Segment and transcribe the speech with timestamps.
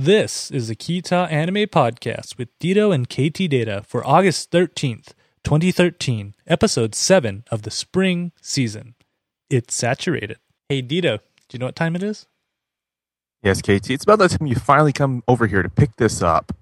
[0.00, 5.08] This is the Kita Anime Podcast with Dito and KT Data for August 13th,
[5.42, 8.94] 2013, episode 7 of the spring season.
[9.50, 10.38] It's saturated.
[10.68, 12.28] Hey, Dito, do you know what time it is?
[13.42, 13.90] Yes, KT.
[13.90, 16.52] It's about that time you finally come over here to pick this up.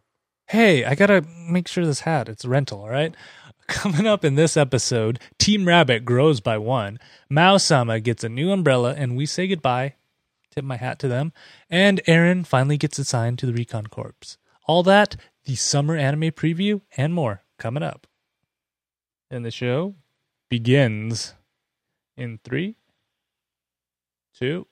[0.46, 3.14] Hey, I gotta make sure this hat, it's rental, all right?
[3.66, 6.98] Coming up in this episode, Team Rabbit grows by one,
[7.29, 9.93] Mao Sama gets a new umbrella, and we say goodbye.
[10.57, 11.34] Tip my hat to them.
[11.68, 14.39] And Eren finally gets assigned to the Recon Corps.
[14.66, 18.07] All that, the summer anime preview, and more coming up.
[19.30, 19.96] And the show
[20.49, 21.35] begins
[22.16, 22.77] in three,
[24.35, 24.66] two,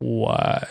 [0.00, 0.66] one.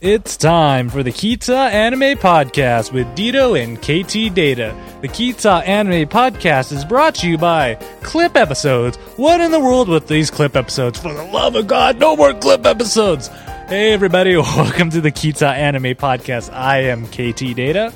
[0.00, 4.74] It's time for the Kita Anime Podcast with Dito and KT Data.
[5.02, 8.96] The Kita Anime Podcast is brought to you by Clip Episodes.
[9.16, 10.98] What in the world with these clip episodes?
[10.98, 13.28] For the love of God, no more clip episodes!
[13.68, 16.50] Hey everybody, welcome to the Kita Anime Podcast.
[16.52, 17.92] I am KT Data,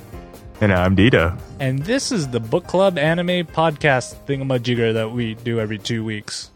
[0.61, 1.39] And I'm Dito.
[1.58, 6.50] and this is the book club anime podcast thingamajigger that we do every two weeks.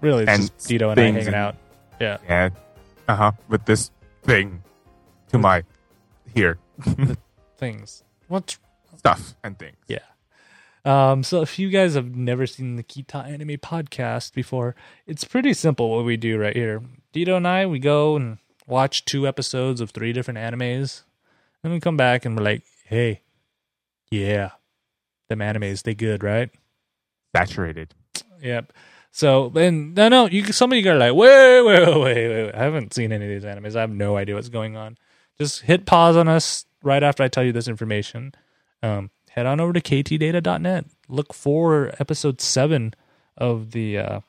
[0.00, 1.56] Really, it's And just Dito and I hanging and- out.
[2.00, 2.18] Yeah.
[2.28, 2.52] And,
[3.08, 3.90] uh huh, with this
[4.22, 4.62] thing
[5.32, 5.64] to my
[6.34, 6.58] here.
[7.58, 8.04] Things.
[8.28, 8.56] What
[8.98, 9.76] Stuff and things.
[9.88, 9.98] Yeah.
[10.84, 14.74] Um, so if you guys have never seen the Kita Anime podcast before,
[15.06, 16.82] it's pretty simple what we do right here.
[17.12, 21.02] Dito and I, we go and watch two episodes of three different animes.
[21.62, 23.22] Then we come back and we're like, hey,
[24.10, 24.50] yeah,
[25.28, 26.50] them animes, they good, right?
[27.34, 27.94] Saturated.
[28.40, 28.72] Yep.
[29.10, 32.54] So and no, no, you some of you are like, wait, wait, wait, wait, wait.
[32.54, 33.76] I haven't seen any of these animes.
[33.76, 34.96] I have no idea what's going on.
[35.42, 38.32] Just hit pause on us right after I tell you this information.
[38.82, 40.86] Um, head on over to ktdata.net.
[41.08, 42.94] Look for episode seven
[43.36, 44.20] of the uh,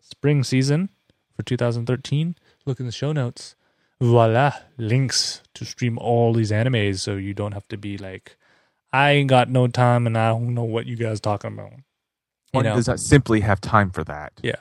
[0.00, 0.90] spring season
[1.36, 2.36] for 2013.
[2.66, 3.54] Look in the show notes.
[4.00, 8.36] Voila, links to stream all these animes, so you don't have to be like,
[8.92, 11.72] I ain't got no time and I don't know what you guys talking about.
[11.72, 11.78] You
[12.52, 12.74] One know.
[12.76, 14.32] does not simply have time for that.
[14.42, 14.54] Yeah.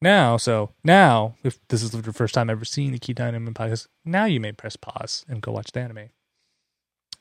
[0.00, 3.86] Now, so now, if this is the first time ever seeing the Key Anime podcast,
[4.04, 6.10] now you may press pause and go watch the anime.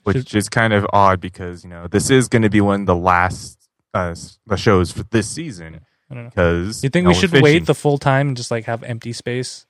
[0.04, 2.88] Which is kind of odd because, you know, this is going to be one of
[2.88, 3.58] the last
[3.94, 5.80] uh, the shows for this season.
[6.10, 6.30] I don't know.
[6.30, 9.66] Because You think we should wait the full time and just like have empty space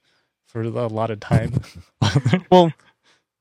[0.48, 1.54] for a lot of time?
[2.52, 2.72] Well,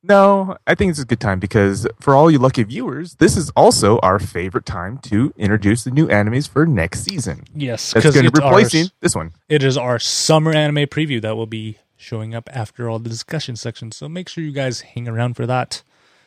[0.02, 3.50] no, I think it's a good time because for all you lucky viewers, this is
[3.50, 7.44] also our favorite time to introduce the new animes for next season.
[7.54, 9.32] yes, That's because going to it's be replacing our, this one.
[9.48, 13.54] it is our summer anime preview that will be showing up after all the discussion
[13.54, 13.96] sections.
[13.96, 15.82] So make sure you guys hang around for that.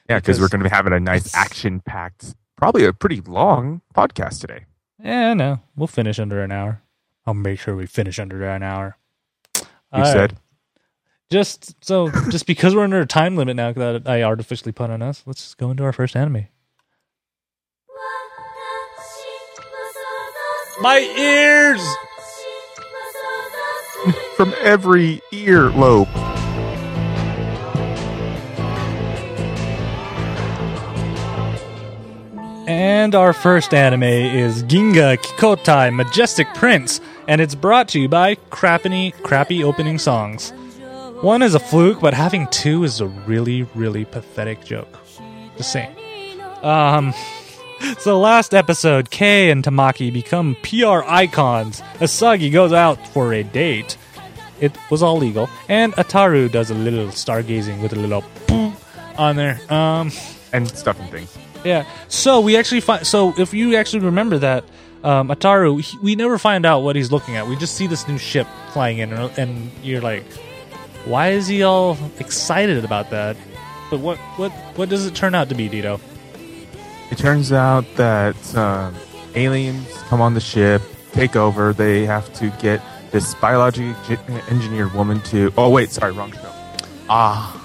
[0.09, 3.81] Yeah, because we're going to be having a nice action packed, probably a pretty long
[3.93, 4.65] podcast today.
[5.03, 6.81] Yeah, no, we'll finish under an hour.
[7.25, 8.97] I'll make sure we finish under an hour.
[9.93, 10.37] You said.
[11.31, 15.01] Just so, just because we're under a time limit now that I artificially put on
[15.01, 16.47] us, let's just go into our first anime.
[20.81, 21.81] My ears!
[24.35, 26.09] From every ear lobe.
[32.67, 38.35] And our first anime is Ginga Kikotai Majestic Prince, and it's brought to you by
[38.35, 40.51] crappy, crappy opening songs.
[41.21, 44.99] One is a fluke, but having two is a really, really pathetic joke.
[45.57, 45.95] Just saying.
[46.61, 47.13] Um,
[47.99, 51.81] so last episode, Kei and Tamaki become PR icons.
[51.99, 53.97] Asagi goes out for a date.
[54.59, 58.75] It was all legal, and Ataru does a little stargazing with a little boom
[59.17, 59.59] on there.
[59.69, 60.11] Um,
[60.53, 61.37] And stuff and things.
[61.65, 61.85] yeah.
[62.07, 63.05] So we actually find.
[63.05, 64.63] So if you actually remember that,
[65.03, 67.47] um, Ataru, he, we never find out what he's looking at.
[67.47, 70.23] We just see this new ship flying in, and- and you're like,
[71.05, 73.37] why is he all excited about that?
[73.89, 75.99] But what what what does it turn out to be, Dito?
[77.11, 78.95] It turns out that um,
[79.35, 80.81] aliens come on the ship,
[81.11, 81.73] take over.
[81.73, 82.81] They have to get
[83.11, 84.15] this biologically
[84.49, 85.53] engineered woman to.
[85.57, 86.51] Oh, wait, sorry, wrong show.
[87.07, 87.61] Ah.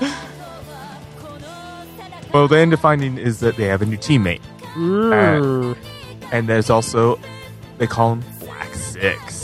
[2.34, 4.42] well, the end of finding is that they have a new teammate.
[4.76, 5.74] Uh,
[6.30, 7.18] and there's also,
[7.78, 9.41] they call him Black Six.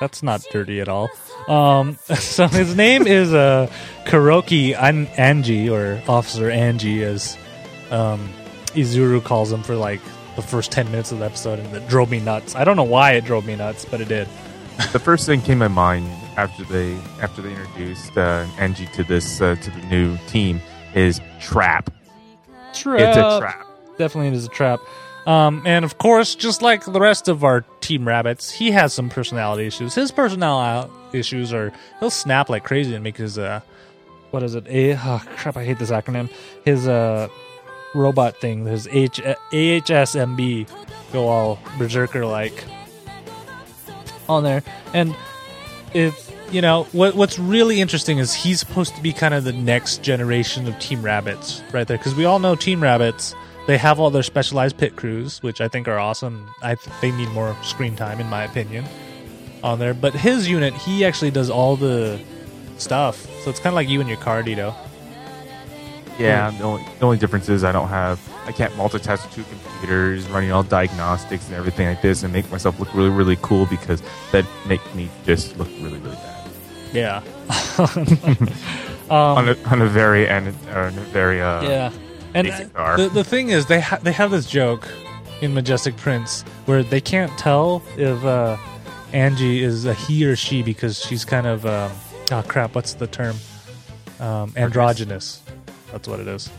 [0.00, 1.10] That's not dirty at all.
[1.48, 3.70] Um, so his name is uh,
[4.04, 7.36] Kuroki An- Angie, or Officer Angie, as
[7.90, 8.28] um,
[8.74, 10.00] Izuru calls him for like
[10.36, 12.54] the first 10 minutes of the episode, and it drove me nuts.
[12.54, 14.28] I don't know why it drove me nuts, but it did.
[14.92, 16.06] the first thing came to my mind
[16.36, 20.60] after they after they introduced uh, Angie to this uh, to the new team
[20.94, 21.90] is trap.
[22.74, 23.00] Trap.
[23.00, 23.66] It's a trap.
[23.96, 24.80] Definitely, it is a trap.
[25.26, 29.08] Um, and of course, just like the rest of our team rabbits, he has some
[29.08, 29.94] personality issues.
[29.94, 33.60] His personality issues are he'll snap like crazy and make his uh,
[34.32, 34.66] what is it?
[34.66, 35.56] A oh, crap!
[35.56, 36.28] I hate this acronym.
[36.64, 37.28] His uh,
[37.94, 39.20] robot thing, his H
[39.52, 40.68] AHSMB,
[41.12, 42.64] go all berserker like
[44.28, 44.64] on there.
[44.92, 45.14] And
[45.94, 49.52] if you know what what's really interesting is he's supposed to be kind of the
[49.52, 53.34] next generation of Team Rabbits right there because we all know Team Rabbits
[53.66, 56.48] they have all their specialized pit crews which I think are awesome.
[56.62, 58.84] I th- they need more screen time in my opinion
[59.62, 59.94] on there.
[59.94, 62.20] But his unit he actually does all the
[62.78, 64.74] stuff, so it's kind of like you and your car, Dito.
[66.18, 70.26] Yeah, the only, the only difference is I don't have I can't multitask two computers
[70.28, 74.02] running all diagnostics and everything like this and make myself look really really cool because
[74.32, 76.48] that make me just look really really bad
[76.94, 77.22] Yeah.
[79.10, 81.92] on a on a very and a very uh Yeah,
[82.36, 84.86] and the the thing is, they ha- they have this joke
[85.40, 88.56] in Majestic Prince where they can't tell if uh,
[89.12, 91.90] Angie is a he or she because she's kind of um,
[92.30, 93.36] oh crap, what's the term?
[94.20, 95.42] Um, androgynous.
[95.92, 96.50] That's what it is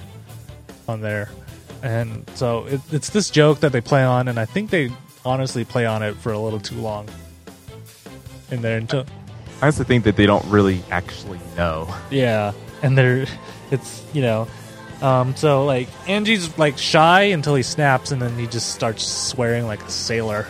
[0.88, 1.30] on there,
[1.84, 4.90] and so it, it's this joke that they play on, and I think they
[5.26, 7.08] honestly play on it for a little too long
[8.52, 9.06] in there until
[9.62, 11.94] I honestly think that they don't really actually know.
[12.10, 13.26] Yeah, and they're
[13.72, 14.48] it's you know,
[15.02, 19.66] um, so like Angie's like shy until he snaps, and then he just starts swearing
[19.66, 20.44] like a sailor.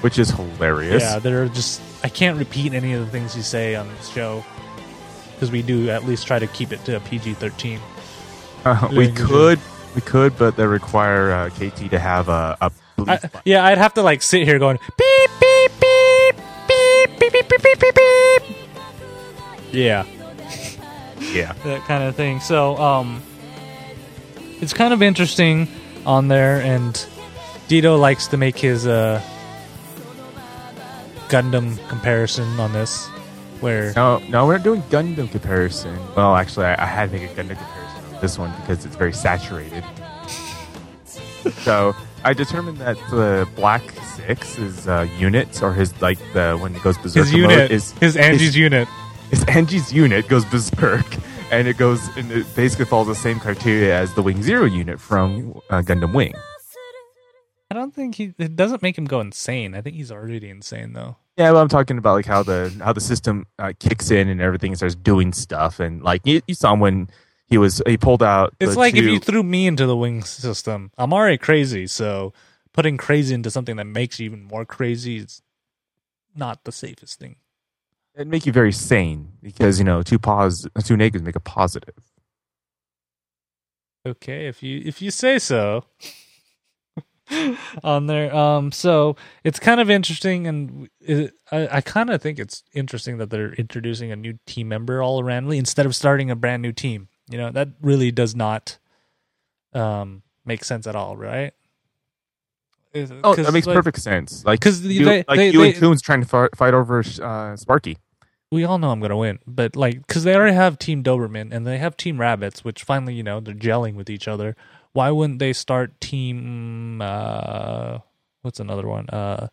[0.00, 3.74] which is hilarious Yeah, they're just I can't repeat any of the things you say
[3.74, 4.44] on this show
[5.34, 7.80] because we do at least try to keep it to a PG thirteen.
[8.64, 9.60] Uh, we could
[9.94, 12.72] we could but they require uh, KT to have a, a
[13.06, 17.48] I, yeah, I'd have to like sit here going beep beep beep beep beep beep
[17.48, 18.56] beep beep beep beep.
[19.72, 20.04] Yeah.
[21.20, 22.40] yeah that kind of thing.
[22.40, 23.22] So, um,
[24.60, 25.68] it's kind of interesting
[26.04, 26.94] on there, and
[27.68, 29.20] Dito likes to make his uh,
[31.28, 33.06] Gundam comparison on this,
[33.60, 35.96] where no no we're not doing Gundam comparison.
[36.14, 38.96] Well actually I, I had to make a Gundam comparison on this one because it's
[38.96, 39.84] very saturated.
[41.62, 41.94] So
[42.24, 43.82] I determined that the Black
[44.16, 47.70] Six is uh, units or his like the when it goes berserk his unit.
[47.70, 48.88] is his Angie's unit.
[49.30, 51.06] is Angie's unit goes berserk,
[51.50, 55.00] and it goes and it basically follows the same criteria as the Wing Zero unit
[55.00, 56.34] from uh, Gundam Wing.
[57.70, 58.32] I don't think he.
[58.38, 59.74] It doesn't make him go insane.
[59.74, 61.16] I think he's already insane though.
[61.36, 64.40] Yeah, well, I'm talking about like how the how the system uh, kicks in and
[64.40, 67.10] everything starts doing stuff, and like you, you saw him when
[67.46, 68.54] he was he pulled out.
[68.60, 70.90] It's like if you threw me into the wing system.
[70.96, 72.32] I'm already crazy, so
[72.72, 75.42] putting crazy into something that makes you even more crazy is
[76.34, 77.36] not the safest thing.
[78.16, 81.94] It'd make you very sane because you know two pos two negatives make a positive.
[84.06, 85.84] Okay, if you if you say so.
[87.82, 92.38] on there, um, so it's kind of interesting, and it, I, I kind of think
[92.38, 96.36] it's interesting that they're introducing a new team member all randomly instead of starting a
[96.36, 97.08] brand new team.
[97.28, 98.78] You know that really does not
[99.72, 101.52] um make sense at all, right?
[103.24, 104.44] Oh, that makes like, perfect sense.
[104.44, 107.02] Like 'cause you, they- like they- you and they- Coons trying to fight, fight over
[107.20, 107.98] uh, Sparky.
[108.50, 111.66] We all know I'm gonna win, but like, because they already have Team Doberman and
[111.66, 114.56] they have Team Rabbits, which finally, you know, they're gelling with each other.
[114.92, 117.00] Why wouldn't they start Team?
[117.02, 117.98] uh
[118.42, 119.08] What's another one?
[119.10, 119.48] Uh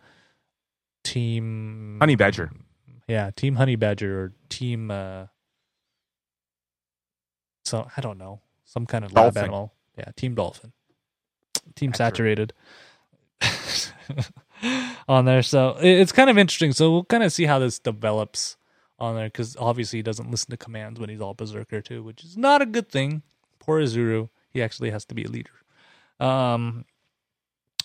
[1.03, 2.51] Team Honey Badger.
[3.07, 4.91] Yeah, Team Honey Badger or Team.
[4.91, 5.25] uh
[7.65, 9.43] So I don't know, some kind of lab Dolphin.
[9.43, 9.73] animal.
[9.97, 10.71] Yeah, Team Dolphin.
[11.75, 11.93] Team.
[11.93, 12.53] Saturated.
[15.07, 16.71] on there, so it's kind of interesting.
[16.71, 18.55] So we'll kind of see how this develops
[18.99, 22.23] on there because obviously he doesn't listen to commands when he's all berserker too, which
[22.23, 23.23] is not a good thing.
[23.59, 25.51] Poor Izuru, he actually has to be a leader.
[26.19, 26.85] Um,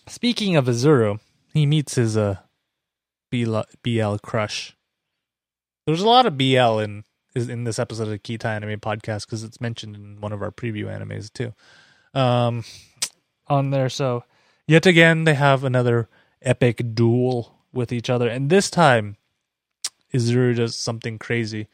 [0.07, 1.21] speaking of Izuru,
[1.53, 2.37] he meets his uh
[3.31, 4.77] BL, BL crush.
[5.87, 9.61] There's a lot of BL in in this episode of Kita Anime Podcast because it's
[9.61, 11.55] mentioned in one of our preview animes too.
[12.19, 12.65] Um,
[13.47, 14.25] on there, so
[14.67, 16.09] yet again they have another
[16.43, 19.18] epic duel with each other, and this time
[20.13, 21.69] Izuru does something crazy.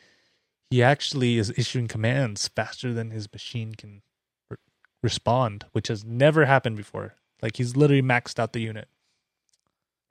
[0.70, 4.02] He actually is issuing commands faster than his machine can
[4.50, 4.56] re-
[5.02, 7.14] respond, which has never happened before.
[7.42, 8.88] Like he's literally maxed out the unit.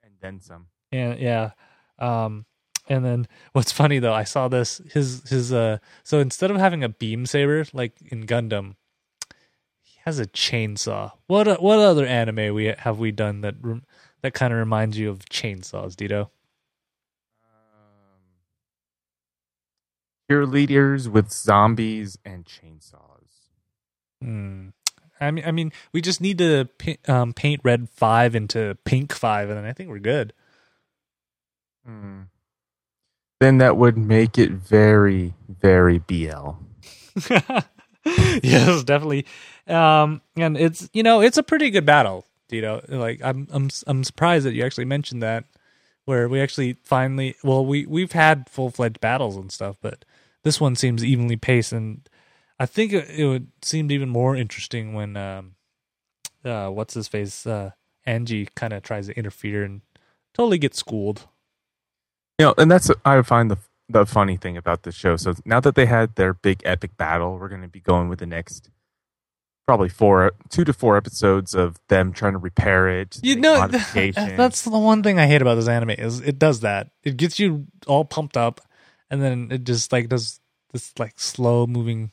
[0.02, 0.66] And then some.
[0.92, 1.50] And yeah.
[1.98, 2.46] Um
[2.88, 6.84] and then what's funny though, I saw this his his uh so instead of having
[6.84, 8.76] a beam saber like in Gundam,
[9.82, 11.12] he has a chainsaw.
[11.26, 13.56] What what other anime we have we done that
[14.22, 16.28] that kind of reminds you of chainsaws, Dito?
[20.30, 23.24] Cheerleaders with zombies and chainsaws.
[24.22, 24.68] Hmm.
[25.20, 26.68] I mean, I mean, we just need to
[27.06, 30.32] um, paint red five into pink five, and then I think we're good.
[31.86, 32.22] Hmm.
[33.40, 36.52] Then that would make it very, very BL.
[38.42, 39.26] yes, definitely.
[39.66, 42.88] Um, and it's you know it's a pretty good battle, Dito.
[42.88, 45.44] Like I'm I'm I'm surprised that you actually mentioned that,
[46.04, 50.04] where we actually finally well we we've had full fledged battles and stuff, but
[50.44, 52.08] this one seems evenly paced, and
[52.58, 55.56] I think it, it would seemed even more interesting when um,
[56.44, 57.70] uh, what's his face uh,
[58.06, 59.80] Angie kind of tries to interfere and
[60.32, 61.26] totally gets schooled.
[62.38, 63.58] You know, and that's I find the
[63.88, 65.16] the funny thing about the show.
[65.16, 68.18] So now that they had their big epic battle, we're going to be going with
[68.18, 68.70] the next
[69.66, 73.18] probably four, two to four episodes of them trying to repair it.
[73.22, 76.90] You know, that's the one thing I hate about this anime is it does that.
[77.02, 78.60] It gets you all pumped up,
[79.14, 80.40] and then it just like does
[80.72, 82.10] this like slow moving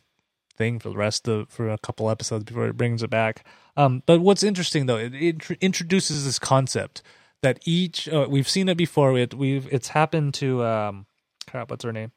[0.55, 3.43] thing for the rest of for a couple episodes before it brings it back.
[3.75, 7.01] Um, but what's interesting though, it, it tr- introduces this concept
[7.41, 9.17] that each uh, we've seen it before.
[9.17, 11.07] It we've it's happened to um,
[11.49, 12.11] crap, what's her name?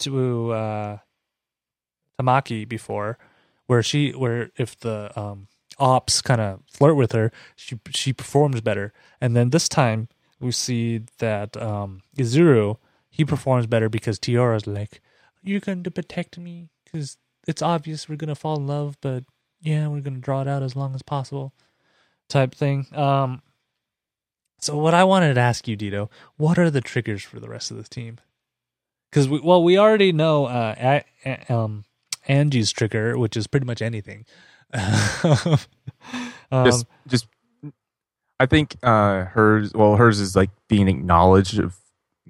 [0.00, 0.98] To uh,
[2.20, 3.18] Tamaki before,
[3.68, 5.46] where she where if the um
[5.78, 8.92] ops kind of flirt with her, she she performs better.
[9.20, 10.08] And then this time
[10.40, 12.78] we see that um Izuru
[13.16, 15.00] he performs better because Tiara's like,
[15.42, 17.16] "You're going to protect me because
[17.48, 19.24] it's obvious we're gonna fall in love, but
[19.58, 21.54] yeah, we're gonna draw it out as long as possible."
[22.28, 22.86] Type thing.
[22.92, 23.40] Um.
[24.60, 27.70] So what I wanted to ask you, Dito, what are the triggers for the rest
[27.70, 28.18] of the team?
[29.10, 31.00] Because we, well, we already know uh,
[31.48, 31.84] um,
[32.28, 34.26] Angie's trigger, which is pretty much anything.
[34.74, 35.58] um,
[36.66, 37.26] just just
[38.38, 41.76] I think uh hers well hers is like being acknowledged of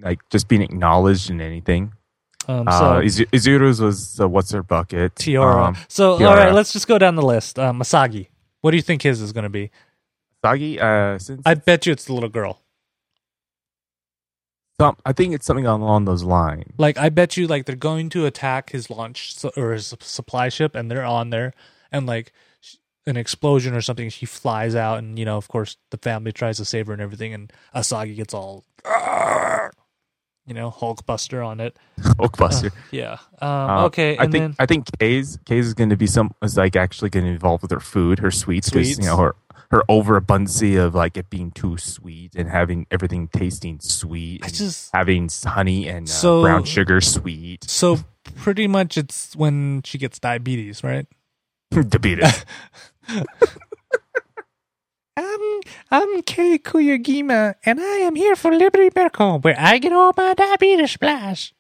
[0.01, 1.93] like just being acknowledged in anything.
[2.49, 5.17] um, uh so Izu- Izuru's was uh, what's her bucket?
[5.17, 5.65] Tiara.
[5.67, 6.47] Um, so all Tiara.
[6.47, 7.59] right, let's just go down the list.
[7.59, 8.29] Uh, Masagi,
[8.61, 9.71] what do you think his is going to be?
[10.45, 12.61] Sagi uh since I bet you it's the little girl.
[14.81, 16.73] some I think it's something along those lines.
[16.79, 20.49] Like I bet you, like they're going to attack his launch su- or his supply
[20.51, 21.53] ship, and they're on there,
[21.91, 22.77] and like sh-
[23.07, 26.59] an explosion or something, she flies out, and you know, of course, the family tries
[26.59, 28.65] to save her and everything, and Asagi gets all,
[30.47, 31.77] you know, Hulkbuster on it.
[32.01, 32.71] Hulkbuster.
[32.91, 33.19] Yeah.
[33.41, 36.33] Um, Uh, okay, I think then I think Kei's Kei's is going to be some
[36.43, 39.35] is like actually going to involve with her food, her sweets, you know her
[39.73, 44.45] her overabundance of like it being too sweet and having everything tasting sweet.
[44.45, 47.65] I just having honey and uh, So- brown sugar sweet.
[47.69, 47.99] so
[48.37, 51.07] pretty much it's when she gets diabetes, right?
[51.71, 52.45] Diabetes.
[55.91, 60.35] I'm Kei Kugimiya, and I am here for Liberty Medical, where I get all my
[60.35, 61.55] diabetes splash.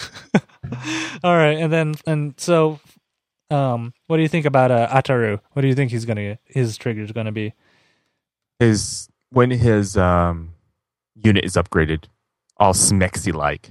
[1.24, 2.80] all right, and then and so,
[3.50, 5.40] um, what do you think about uh, Ataru?
[5.52, 7.54] What do you think he's gonna his trigger's gonna be?
[8.60, 10.50] his when his um
[11.16, 12.04] unit is upgraded,
[12.58, 13.70] all smexy like.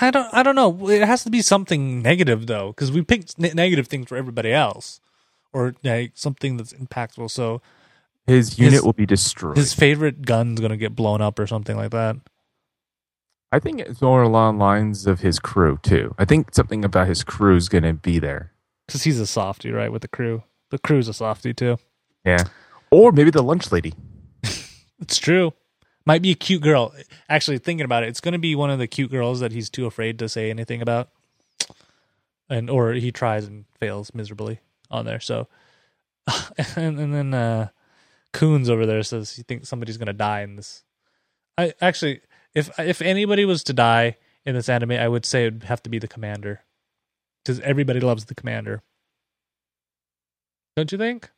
[0.00, 0.90] I don't I don't know.
[0.90, 4.52] It has to be something negative though, because we picked ne- negative things for everybody
[4.52, 5.00] else,
[5.52, 7.30] or like something that's impactful.
[7.30, 7.62] So
[8.26, 9.56] His unit His- will be destroyed.
[9.56, 12.16] his favorite gun's gonna get blown up or something like that.
[13.50, 16.14] I think it's more along lines of his crew too.
[16.18, 18.52] I think something about his crew is going to be there.
[18.86, 19.92] Because he's a softy, right?
[19.92, 21.76] With the crew, the crew's a softy too.
[22.24, 22.44] Yeah,
[22.90, 23.92] or maybe the lunch lady.
[25.00, 25.52] It's true.
[26.06, 26.94] Might be a cute girl.
[27.28, 29.68] Actually, thinking about it, it's going to be one of the cute girls that he's
[29.68, 31.10] too afraid to say anything about,
[32.48, 34.60] and or he tries and fails miserably
[34.90, 35.20] on there.
[35.20, 35.48] So,
[36.76, 37.68] and, and then uh
[38.32, 40.84] Coons over there says you think somebody's going to die in this.
[41.58, 42.20] I actually,
[42.54, 45.90] if if anybody was to die in this anime, I would say it'd have to
[45.90, 46.62] be the commander,
[47.44, 48.82] because everybody loves the commander.
[50.76, 51.30] Don't you think?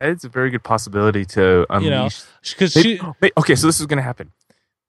[0.00, 1.84] It's a very good possibility to unleash.
[1.84, 2.08] You know,
[2.42, 4.32] Because she, wait, okay, so this is going to happen.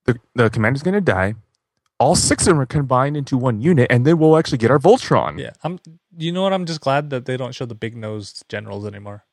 [0.05, 1.36] The the commander's going to die.
[2.00, 4.77] All six of them are combined into one unit, and then we'll actually get our
[4.77, 5.39] Voltron.
[5.39, 5.79] Yeah, I'm.
[6.15, 6.53] You know what?
[6.53, 9.25] I'm just glad that they don't show the big nosed generals anymore.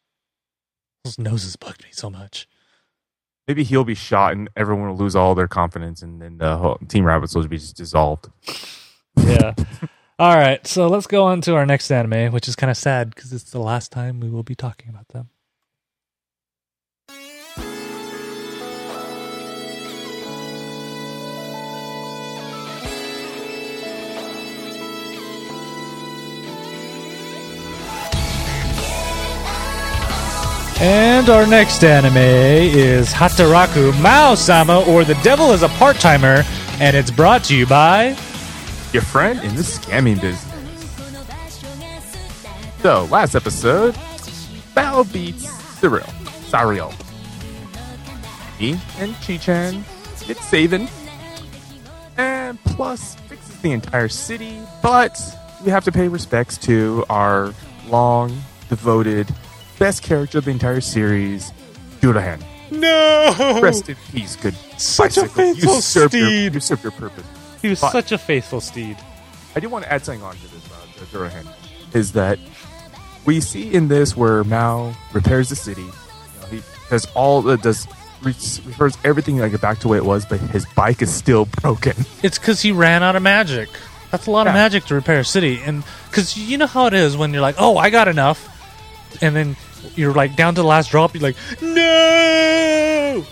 [1.04, 2.48] Those noses bugged me so much.
[3.46, 6.78] Maybe he'll be shot, and everyone will lose all their confidence, and then the whole
[6.88, 8.30] Team Rabbits will be just dissolved.
[9.18, 9.52] Yeah.
[10.18, 13.12] All right, so let's go on to our next anime, which is kind of sad
[13.14, 15.28] because it's the last time we will be talking about them.
[30.80, 36.42] And our next anime is Hataraku Mao Sama, or The Devil is a Part Timer,
[36.80, 38.16] and it's brought to you by
[38.92, 40.44] your friend in the scamming business.
[42.82, 43.96] So, last episode,
[44.74, 46.06] Mao beats Cyril.
[46.48, 46.92] Cyril.
[48.58, 49.84] He and Chi-Chan
[50.26, 50.88] get saving.
[52.16, 55.18] And plus fixes the entire city, but
[55.64, 57.54] we have to pay respects to our
[57.88, 59.32] long, devoted,
[59.78, 61.52] best character of the entire series,
[62.00, 62.42] Durahan.
[62.70, 65.28] No, Rest in peace, good Such a bicycle.
[65.44, 67.24] faithful you served Your, you served your purpose.
[67.62, 68.96] he was But- such a faithful steed.
[69.56, 71.46] I do want to add something on to this about uh, Durahan.
[71.94, 72.38] Is that
[73.24, 75.82] we see in this where Mao repairs the city.
[75.82, 75.88] You
[76.40, 77.86] know, he does all uh, does
[78.22, 78.32] re-
[78.66, 81.44] refers everything like it back to the way it was, but his bike is still
[81.62, 81.94] broken.
[82.24, 83.68] It's because he ran out of magic.
[84.10, 86.94] That's a lot of magic to repair a city, and because you know how it
[86.94, 88.48] is when you're like, "Oh, I got enough,"
[89.22, 89.56] and then
[89.96, 91.14] you're like down to the last drop.
[91.14, 93.24] You're like, "No!"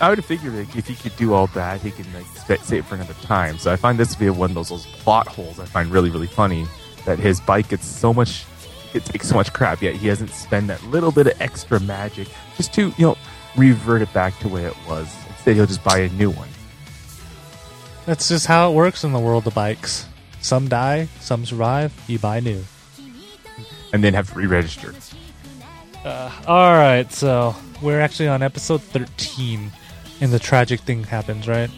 [0.00, 2.84] I would figure like, if he could do all that, he can like save it
[2.84, 3.58] for another time.
[3.58, 6.10] So I find this to be one of those, those plot holes I find really
[6.10, 6.66] really funny.
[7.06, 8.46] That his bike gets so much,
[8.94, 12.28] it takes so much crap, yet he doesn't spend that little bit of extra magic
[12.56, 13.18] just to you know
[13.56, 15.14] revert it back to the way it was.
[15.28, 16.48] Instead, he'll just buy a new one.
[18.06, 20.06] That's just how it works in the world of bikes.
[20.40, 21.92] Some die, some survive.
[22.06, 22.64] You buy new.
[23.94, 24.92] And then have to re-register.
[26.04, 29.70] All right, so we're actually on episode 13,
[30.20, 31.70] and the tragic thing happens, right?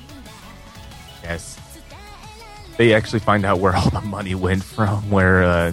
[1.23, 1.61] Yes.
[2.79, 5.73] They actually find out where all the money went from, where uh,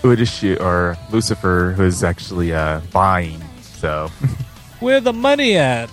[0.00, 3.42] Udashi or Lucifer was actually uh, buying.
[3.60, 4.08] So,
[4.80, 5.90] Where the money at?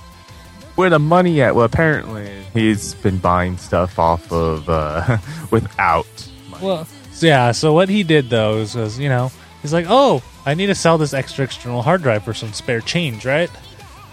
[0.75, 1.55] where the money at?
[1.55, 5.17] Well, apparently he's been buying stuff off of uh,
[5.51, 6.07] without
[6.49, 6.65] money.
[6.65, 6.87] Well,
[7.19, 7.51] yeah.
[7.51, 9.29] So what he did though is, was, you know,
[9.61, 12.81] he's like, oh, I need to sell this extra external hard drive for some spare
[12.81, 13.49] change, right?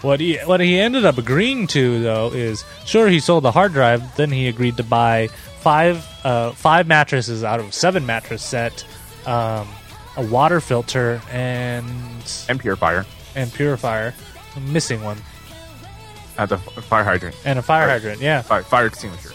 [0.01, 3.73] What he what he ended up agreeing to though is, sure, he sold the hard
[3.73, 4.15] drive.
[4.15, 5.27] Then he agreed to buy
[5.61, 8.85] five uh, five mattresses out of seven mattress set,
[9.25, 9.67] um,
[10.15, 11.87] a water filter, and
[12.47, 13.05] and purifier
[13.35, 14.13] and purifier.
[14.55, 15.17] I'm missing one
[16.37, 17.93] at the fire hydrant, and a fire Right.
[17.93, 18.21] hydrant.
[18.21, 19.31] Yeah, fire, fire extinguisher.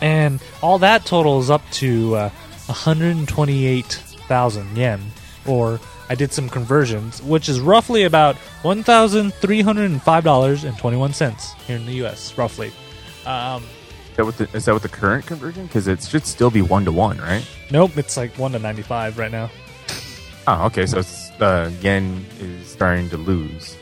[0.00, 2.30] and all that totals up to uh,
[4.28, 5.00] 128,000 yen,
[5.46, 12.36] or I did some conversions, which is roughly about $1,305.21 here in the U.S.
[12.38, 12.72] Roughly.
[13.26, 13.64] Um,
[14.10, 15.66] Is that what the, is that what the current conversion?
[15.66, 17.44] Because it should still be one to one, right?
[17.70, 19.50] nope, it's like one to 95 right now.
[20.46, 20.86] Oh, okay.
[20.86, 23.76] So it's, uh, yen is starting to lose.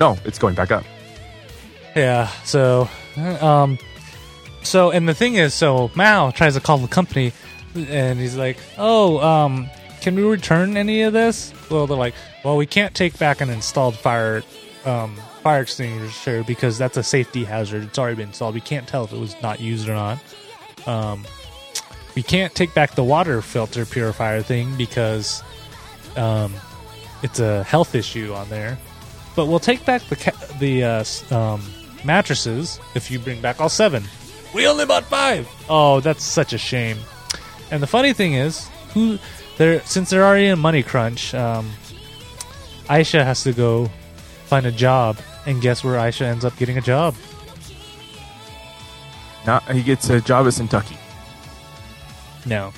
[0.00, 0.84] No, it's going back up.
[1.94, 2.28] Yeah.
[2.44, 3.78] So, um,
[4.62, 7.32] so and the thing is, so Mao tries to call the company,
[7.74, 9.68] and he's like, "Oh, um,
[10.06, 12.14] can we return any of this?" Well, they're like,
[12.44, 14.44] "Well, we can't take back an installed fire,
[14.84, 17.82] um, fire extinguisher because that's a safety hazard.
[17.82, 18.54] It's already been installed.
[18.54, 20.18] We can't tell if it was not used or not.
[20.86, 21.26] Um,
[22.14, 25.42] we can't take back the water filter purifier thing because,
[26.16, 26.54] um,
[27.24, 28.78] it's a health issue on there."
[29.34, 31.60] But we'll take back the ca- the uh, um,
[32.04, 34.04] mattresses if you bring back all seven.
[34.54, 35.48] We only bought five.
[35.68, 36.98] Oh, that's such a shame.
[37.72, 39.18] And the funny thing is, who
[39.58, 41.70] they're since they're already in money crunch, um,
[42.88, 43.90] Aisha has to go
[44.46, 47.14] find a job, and guess where Aisha ends up getting a job?
[49.46, 50.96] Now he gets a job at Kentucky.
[52.44, 52.72] No,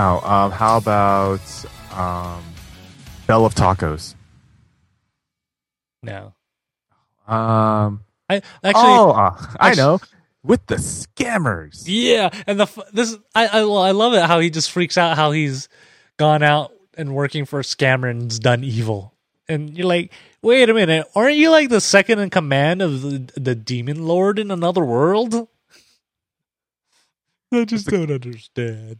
[0.00, 1.40] Oh, um, how about
[1.92, 2.42] um,
[3.26, 4.14] Bell of Tacos?
[6.02, 6.32] no.
[7.26, 9.98] Um, I actually, oh, uh, I actu- know,
[10.42, 11.82] with the scammers.
[11.86, 15.16] Yeah, and the this I I, well, I love it how he just freaks out
[15.16, 15.68] how he's
[16.18, 19.14] gone out and working for a scammer and's done evil,
[19.48, 23.30] and you're like, wait a minute, aren't you like the second in command of the
[23.36, 25.48] the demon lord in another world?
[27.52, 28.98] I just don't understand.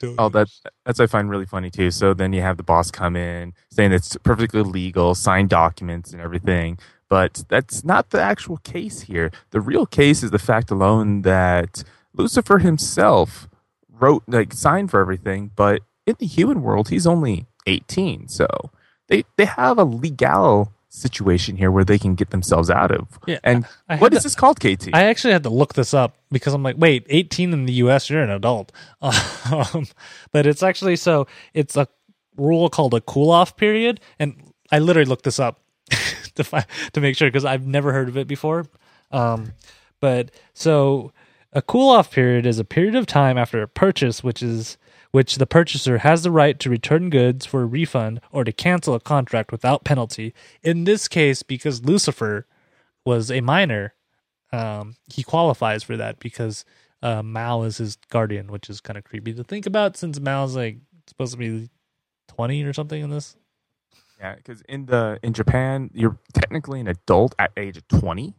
[0.00, 1.90] Don't Oh, that's that's I find really funny too.
[1.90, 6.20] So then you have the boss come in saying it's perfectly legal, sign documents and
[6.20, 9.30] everything, but that's not the actual case here.
[9.50, 13.48] The real case is the fact alone that Lucifer himself
[13.90, 18.28] wrote, like, signed for everything, but in the human world, he's only eighteen.
[18.28, 18.46] So
[19.08, 23.18] they they have a legal situation here where they can get themselves out of.
[23.26, 24.90] Yeah, And I what had is to- this called, KT?
[24.92, 28.10] I actually had to look this up because I'm like, wait, 18 in the U.S.
[28.10, 29.86] You're an adult, um,
[30.32, 31.88] but it's actually so it's a
[32.36, 34.34] rule called a cool off period, and
[34.70, 35.60] I literally looked this up
[36.34, 38.66] to find, to make sure because I've never heard of it before.
[39.10, 39.52] Um,
[40.00, 41.12] but so
[41.54, 44.76] a cool off period is a period of time after a purchase, which is
[45.12, 48.94] which the purchaser has the right to return goods for a refund or to cancel
[48.94, 50.34] a contract without penalty.
[50.62, 52.46] In this case, because Lucifer
[53.04, 53.94] was a minor,
[54.52, 56.64] um, he qualifies for that because
[57.02, 60.56] uh, Mao is his guardian, which is kind of creepy to think about since Mao's
[60.56, 61.68] like supposed to be
[62.28, 63.36] twenty or something in this.
[64.18, 68.34] Yeah, because in the in Japan, you're technically an adult at age of twenty,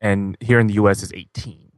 [0.00, 1.02] and here in the U.S.
[1.02, 1.72] is eighteen.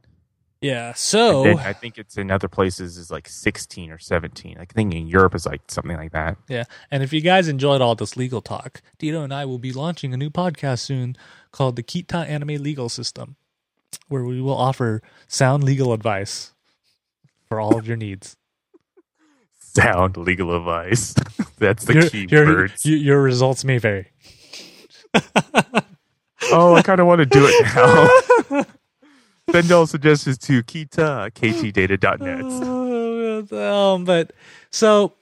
[0.61, 4.57] Yeah, so I think it's in other places is like sixteen or seventeen.
[4.59, 6.37] I think in Europe is like something like that.
[6.47, 6.63] Yeah.
[6.89, 10.13] And if you guys enjoyed all this legal talk, Dito and I will be launching
[10.13, 11.15] a new podcast soon
[11.51, 13.35] called the Kita Anime Legal System,
[14.07, 16.53] where we will offer sound legal advice
[17.47, 18.35] for all of your needs.
[19.59, 21.13] Sound legal advice.
[21.59, 22.85] That's the your, key your, words.
[22.85, 24.07] your, your results may vary.
[26.51, 27.65] oh, I kind of want to do it
[28.49, 28.65] now.
[29.51, 32.43] Send all suggestions to kita ktdata.net.
[33.53, 34.33] um, but
[34.71, 35.13] so,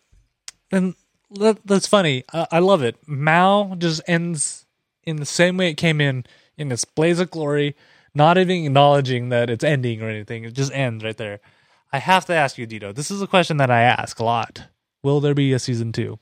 [0.71, 0.95] and
[1.31, 2.23] that, that's funny.
[2.33, 2.97] I, I love it.
[3.07, 4.65] Mao just ends
[5.03, 6.25] in the same way it came in,
[6.57, 7.75] in its blaze of glory,
[8.15, 10.43] not even acknowledging that it's ending or anything.
[10.43, 11.39] It just ends right there.
[11.93, 12.93] I have to ask you, Dito.
[12.93, 14.63] This is a question that I ask a lot.
[15.03, 16.17] Will there be a season two?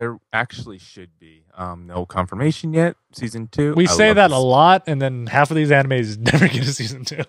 [0.00, 1.44] There actually should be.
[1.54, 2.96] Um, no confirmation yet.
[3.12, 3.74] Season two.
[3.74, 4.36] We I say that this.
[4.36, 7.22] a lot, and then half of these animes never get a season two.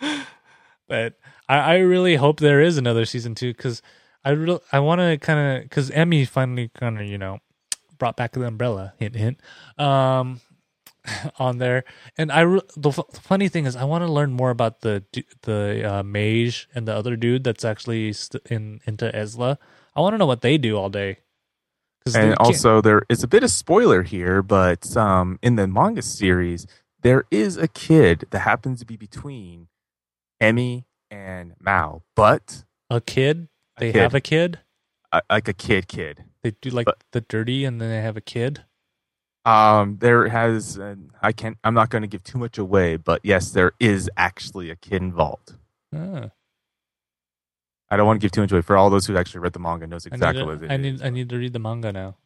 [0.88, 3.82] but I, I really hope there is another season two because
[4.24, 7.40] I real I want to kind of because Emi finally kind of you know
[7.98, 9.40] brought back the umbrella hint hint
[9.78, 10.40] um
[11.38, 11.84] on there
[12.16, 15.04] and I re- the f- funny thing is I want to learn more about the
[15.42, 19.58] the uh, mage and the other dude that's actually st- in into Ezla.
[19.94, 21.18] I want to know what they do all day.
[22.04, 25.56] 'Cause they And can't- also, there is a bit of spoiler here, but um, in
[25.56, 26.66] the manga series,
[27.00, 29.68] there is a kid that happens to be between
[30.40, 34.02] Emi and Mao, but a kid, A they kid.
[34.02, 34.60] have a kid.
[35.12, 36.24] uh, like a kid, kid.
[36.42, 38.64] They do like But- the dirty, and then they have a kid.
[39.46, 41.56] Um, there has uh, I can't.
[41.64, 45.02] I'm not going to give too much away, but yes, there is actually a kid
[45.02, 45.54] involved.
[45.94, 46.30] Ah,
[47.94, 48.60] I don't want to give too much away.
[48.62, 50.74] For all those who actually read the manga, knows I exactly need, what it I
[50.74, 50.80] is.
[50.80, 52.16] need I need to read the manga now.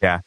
[0.00, 0.20] Yeah,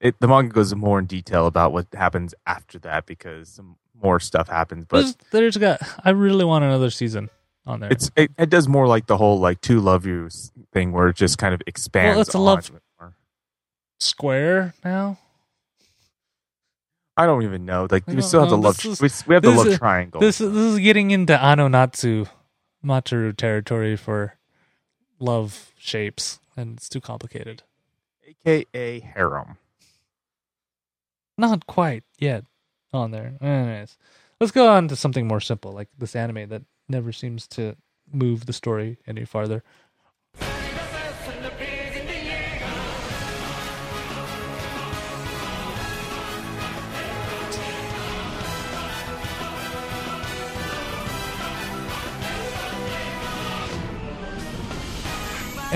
[0.00, 4.18] it, the manga goes more in detail about what happens after that because some more
[4.20, 4.86] stuff happens.
[4.88, 5.80] But There's, there's got.
[6.02, 7.28] I really want another season
[7.66, 7.92] on there.
[7.92, 10.30] it's it, it does more like the whole like two love you
[10.72, 12.20] thing where it just kind of expands.
[12.20, 13.14] it's a love- more.
[14.00, 15.18] square now.
[17.18, 17.86] I don't even know.
[17.90, 18.82] Like we still have the love.
[18.84, 20.20] Is- we, we have the love is- triangle.
[20.20, 22.28] This is this is getting into Anonatsu
[22.86, 24.36] Mataru territory for
[25.18, 27.64] love shapes, and it's too complicated.
[28.46, 29.58] AKA harem.
[31.36, 32.44] Not quite yet
[32.92, 33.34] on there.
[33.40, 33.98] Anyways,
[34.40, 37.76] let's go on to something more simple, like this anime that never seems to
[38.12, 39.64] move the story any farther.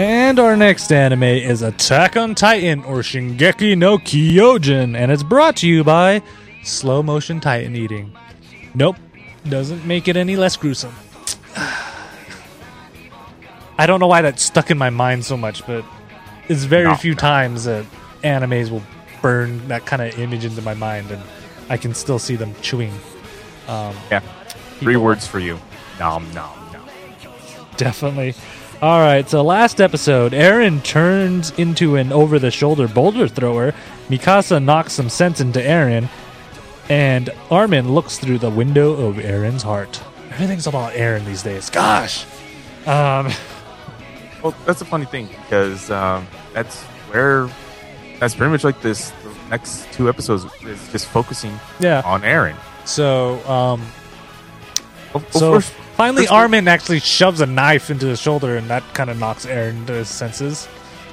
[0.01, 5.57] And our next anime is Attack on Titan or Shingeki no Kyojin, and it's brought
[5.57, 6.23] to you by
[6.63, 8.11] Slow Motion Titan Eating.
[8.75, 8.97] Nope,
[9.47, 10.95] doesn't make it any less gruesome.
[13.77, 15.85] I don't know why that stuck in my mind so much, but
[16.49, 16.95] it's very No.
[16.95, 17.85] few times that
[18.25, 18.83] animes will
[19.21, 21.23] burn that kind of image into my mind, and
[21.69, 22.95] I can still see them chewing.
[23.69, 24.21] Um, Yeah.
[24.79, 25.61] Three words for you.
[25.99, 26.89] Nom nom nom.
[27.77, 28.35] Definitely.
[28.83, 33.75] All right, so last episode, Eren turns into an over the shoulder boulder thrower.
[34.09, 36.09] Mikasa knocks some sense into Eren,
[36.89, 40.03] and Armin looks through the window of Eren's heart.
[40.31, 41.69] Everything's about Eren these days.
[41.71, 42.25] Gosh.
[42.87, 43.31] Um,
[44.43, 47.47] Well, that's a funny thing because um, that's where
[48.19, 49.11] that's pretty much like this.
[49.23, 52.01] The next two episodes is just focusing yeah.
[52.07, 52.57] on Eren.
[52.87, 53.83] So, um,
[55.13, 58.83] Well, so first- finally, first- Armin actually shoves a knife into his shoulder, and that
[58.95, 60.69] kind of knocks Eren to his senses.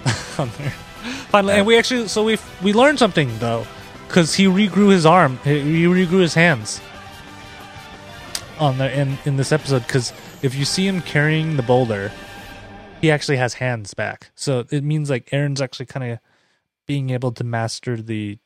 [0.39, 0.73] on there.
[1.30, 3.65] Finally, and we actually, so we we learned something though,
[4.08, 6.82] because he regrew his arm, he he regrew his hands.
[8.60, 12.12] On the in in this episode, because if you see him carrying the boulder,
[13.02, 14.32] he actually has hands back.
[14.36, 16.19] So it means like Eren's actually kind of
[16.88, 18.39] being able to master the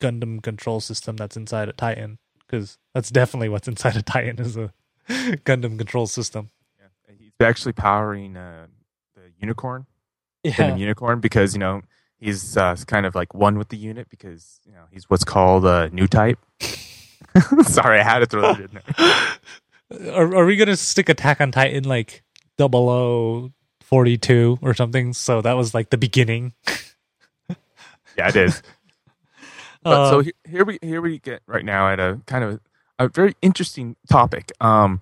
[0.00, 4.56] Gundam control system that's inside a Titan, because that's definitely what's inside a Titan is
[4.56, 4.72] a
[5.44, 6.50] Gundam control system.
[6.78, 8.66] Yeah, he's actually powering uh,
[9.14, 9.86] the unicorn,
[10.42, 11.82] Yeah, Gundam unicorn, because you know
[12.18, 15.64] he's uh, kind of like one with the unit because you know he's what's called
[15.64, 16.38] a new type.
[17.62, 18.70] Sorry, I had to throw that in
[19.90, 20.12] there.
[20.14, 22.22] are, are we gonna stick Attack on Titan like
[22.56, 25.12] double O forty two or something?
[25.12, 26.52] So that was like the beginning.
[28.16, 28.62] Yeah, it is.
[29.84, 32.60] But Uh, so he- here we here we get right now at a kind of
[32.98, 34.52] a very interesting topic.
[34.60, 35.00] Um,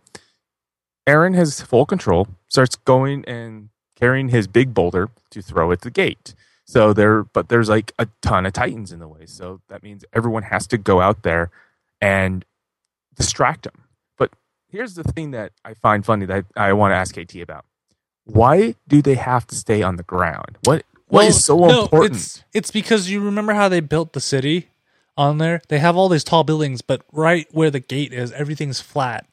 [1.06, 5.90] Eren has full control, starts going and carrying his big boulder to throw at the
[5.90, 6.34] gate.
[6.64, 9.26] So there, but there's like a ton of Titans in the way.
[9.26, 11.50] So that means everyone has to go out there
[12.00, 12.44] and
[13.14, 13.84] distract them.
[14.18, 14.32] But
[14.68, 17.64] here's the thing that I find funny that I, want to ask KT about.
[18.24, 20.58] Why do they have to stay on the ground?
[20.64, 22.16] What what well, is so no, important?
[22.16, 24.70] It's, it's because you remember how they built the city
[25.16, 25.62] on there?
[25.68, 29.26] They have all these tall buildings, but right where the gate is, everything's flat.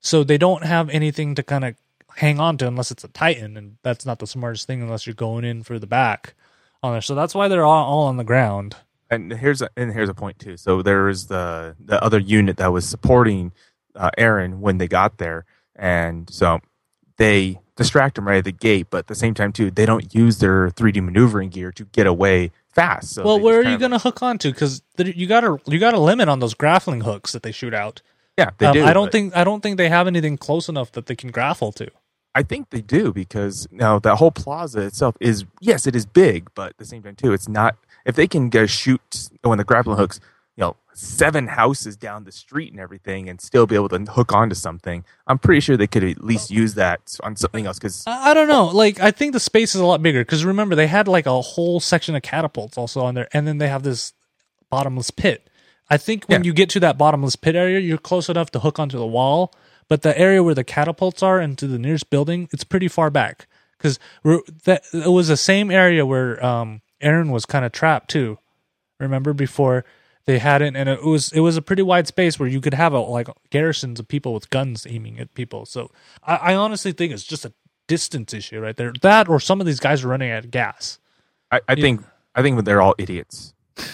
[0.00, 1.74] So they don't have anything to kind of
[2.16, 5.14] hang on to unless it's a Titan, and that's not the smartest thing unless you're
[5.14, 6.34] going in for the back
[6.82, 7.00] on there.
[7.00, 8.76] So that's why they're all, all on the ground.
[9.10, 10.56] And here's a, and here's a point too.
[10.56, 13.52] So there was the the other unit that was supporting
[13.94, 16.60] uh, Eren when they got there, and so
[17.16, 18.88] they distract them right at the gate.
[18.90, 22.06] But at the same time too, they don't use their 3D maneuvering gear to get
[22.06, 23.14] away fast.
[23.14, 24.50] So well, where are you going to hook onto?
[24.52, 27.72] Because you got a you got a limit on those grappling hooks that they shoot
[27.72, 28.02] out.
[28.36, 28.84] Yeah, they um, do.
[28.84, 31.72] I don't think I don't think they have anything close enough that they can grapple
[31.72, 31.88] to.
[32.34, 36.50] I think they do because now that whole plaza itself is yes, it is big,
[36.54, 37.76] but at the same time too, it's not.
[38.04, 40.20] If they can go shoot when the grappling hooks,
[40.98, 45.04] seven houses down the street and everything, and still be able to hook onto something,
[45.26, 47.78] I'm pretty sure they could at least use that on something else.
[47.78, 50.20] Because I, don't know, like I think the space is a lot bigger.
[50.20, 53.58] Because remember, they had like a whole section of catapults also on there, and then
[53.58, 54.12] they have this
[54.70, 55.48] bottomless pit.
[55.90, 56.48] I think when yeah.
[56.48, 59.54] you get to that bottomless pit area, you're close enough to hook onto the wall
[59.88, 63.48] but the area where the catapults are into the nearest building, it's pretty far back
[63.76, 68.38] because that it was the same area where um, Eren was kind of trapped too.
[69.00, 69.84] Remember before
[70.28, 72.92] they hadn't and it was it was a pretty wide space where you could have
[72.92, 75.64] a, like garrisons of people with guns aiming at people.
[75.64, 75.90] So
[76.22, 77.52] I, I honestly think it's just a
[77.86, 78.92] distance issue right there.
[79.00, 80.98] That or some of these guys are running out of gas.
[81.50, 82.02] I, I think
[82.34, 83.54] I think they're all idiots.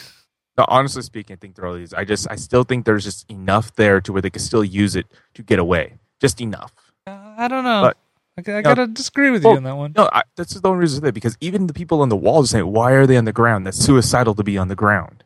[0.56, 1.92] No, honestly speaking, I think they're all these.
[1.92, 4.94] I just, I still think there's just enough there to where they could still use
[4.94, 5.98] it to get away.
[6.20, 6.72] Just enough.
[7.08, 7.92] Uh, I don't know.
[8.36, 9.94] But, I, I gotta disagree with well, you on that one.
[9.96, 12.70] No, I, that's the only reason because even the people on the wall are saying,
[12.70, 13.66] "Why are they on the ground?
[13.66, 15.23] That's suicidal to be on the ground."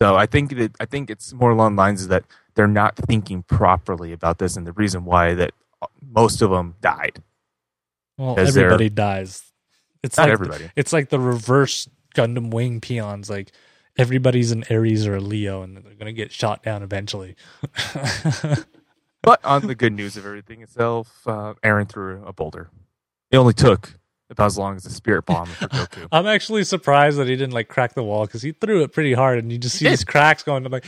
[0.00, 3.42] So I think that I think it's more along the lines that they're not thinking
[3.42, 5.52] properly about this, and the reason why that
[6.00, 7.22] most of them died.
[8.16, 9.42] Well, everybody dies.
[10.02, 10.64] It's not like everybody.
[10.64, 13.28] The, it's like the reverse Gundam Wing peons.
[13.28, 13.52] Like
[13.98, 17.36] everybody's an Aries or a Leo, and they're gonna get shot down eventually.
[19.22, 22.70] but on the good news of everything itself, uh, Eren threw a boulder.
[23.30, 23.99] It only took
[24.30, 26.08] about as long as the spirit bomb for Goku.
[26.12, 29.12] I'm actually surprised that he didn't like crack the wall because he threw it pretty
[29.12, 30.64] hard, and you just see these cracks going.
[30.64, 30.86] I'm like,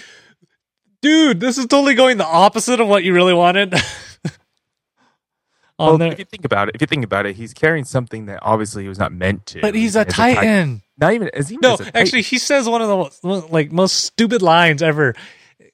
[1.02, 3.74] dude, this is totally going the opposite of what you really wanted.
[5.78, 6.12] well, there.
[6.12, 8.84] If you think about it, if you think about it, he's carrying something that obviously
[8.84, 9.60] he was not meant to.
[9.60, 10.30] But he's a titan.
[10.30, 10.82] a titan.
[10.98, 11.76] Not even as he no.
[11.94, 15.14] Actually, he says one of the most, like most stupid lines ever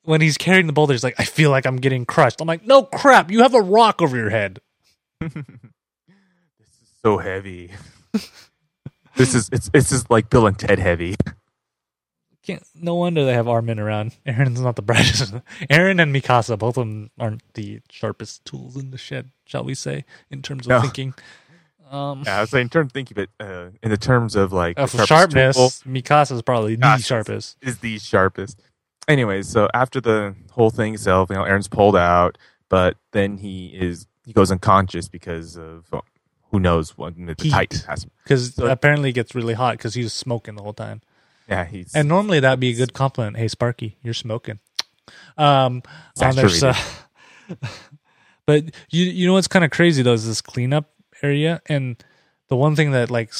[0.04, 0.94] when he's carrying the boulder.
[0.94, 3.30] He's like, "I feel like I'm getting crushed." I'm like, "No crap!
[3.30, 4.60] You have a rock over your head."
[7.02, 7.72] so heavy.
[9.16, 11.16] this is it's it's just like Bill and Ted heavy.
[12.42, 14.16] Can't, no wonder they have Armin around.
[14.26, 15.34] Eren's not the brightest.
[15.70, 19.74] Eren and Mikasa, both of them aren't the sharpest tools in the shed, shall we
[19.74, 20.80] say, in terms of no.
[20.80, 21.12] thinking.
[21.90, 24.52] Um, yeah, I was saying in terms of thinking, but uh, in the terms of
[24.52, 27.58] like uh, sharpness, tool, Mikasa is probably the sharpest.
[27.60, 28.62] Is the sharpest.
[29.06, 33.68] Anyways, so after the whole thing itself, you know, Eren's pulled out, but then he
[33.68, 35.86] is he goes unconscious because of
[36.50, 37.50] who knows what the Heat.
[37.50, 38.06] Titan has.
[38.24, 41.02] Because so, apparently it gets really hot because he's smoking the whole time.
[41.48, 43.36] Yeah, he's and normally that'd be a good compliment.
[43.36, 44.60] Hey, Sparky, you're smoking.
[45.38, 45.82] Um,
[46.20, 46.74] on their, uh,
[48.46, 50.90] but you you know what's kind of crazy though is this cleanup
[51.22, 52.02] area, and
[52.48, 53.32] the one thing that like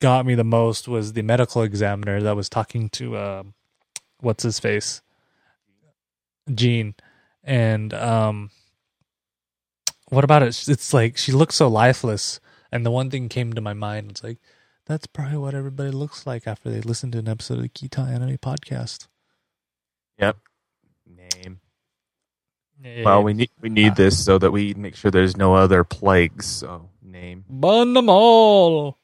[0.00, 3.42] got me the most was the medical examiner that was talking to uh,
[4.20, 5.02] what's his face,
[6.54, 6.94] Jean,
[7.42, 8.50] and um,
[10.08, 10.68] what about it?
[10.68, 12.40] It's like she looks so lifeless,
[12.70, 14.10] and the one thing came to my mind.
[14.12, 14.38] It's like
[14.86, 18.08] that's probably what everybody looks like after they listen to an episode of the Kita
[18.08, 19.08] Anime podcast.
[20.18, 20.36] Yep.
[21.06, 21.60] Name.
[23.04, 26.46] Well, we need we need this so that we make sure there's no other plagues.
[26.46, 27.44] So name.
[27.48, 28.98] Burn them all.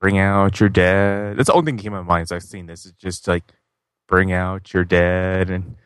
[0.00, 1.36] Bring out your dead.
[1.36, 2.86] That's the only thing that came to my mind as I've seen this.
[2.86, 3.44] Is just like
[4.08, 5.76] bring out your dead, and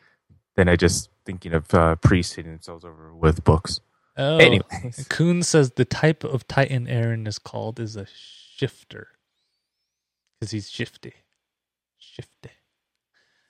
[0.56, 3.80] then I just thinking of uh, priests hitting themselves over with books.
[4.20, 9.09] Oh, anyways, Kuhn says the type of Titan Eren is called is a shifter
[10.38, 11.14] because he's shifty.
[11.96, 12.50] Shifty.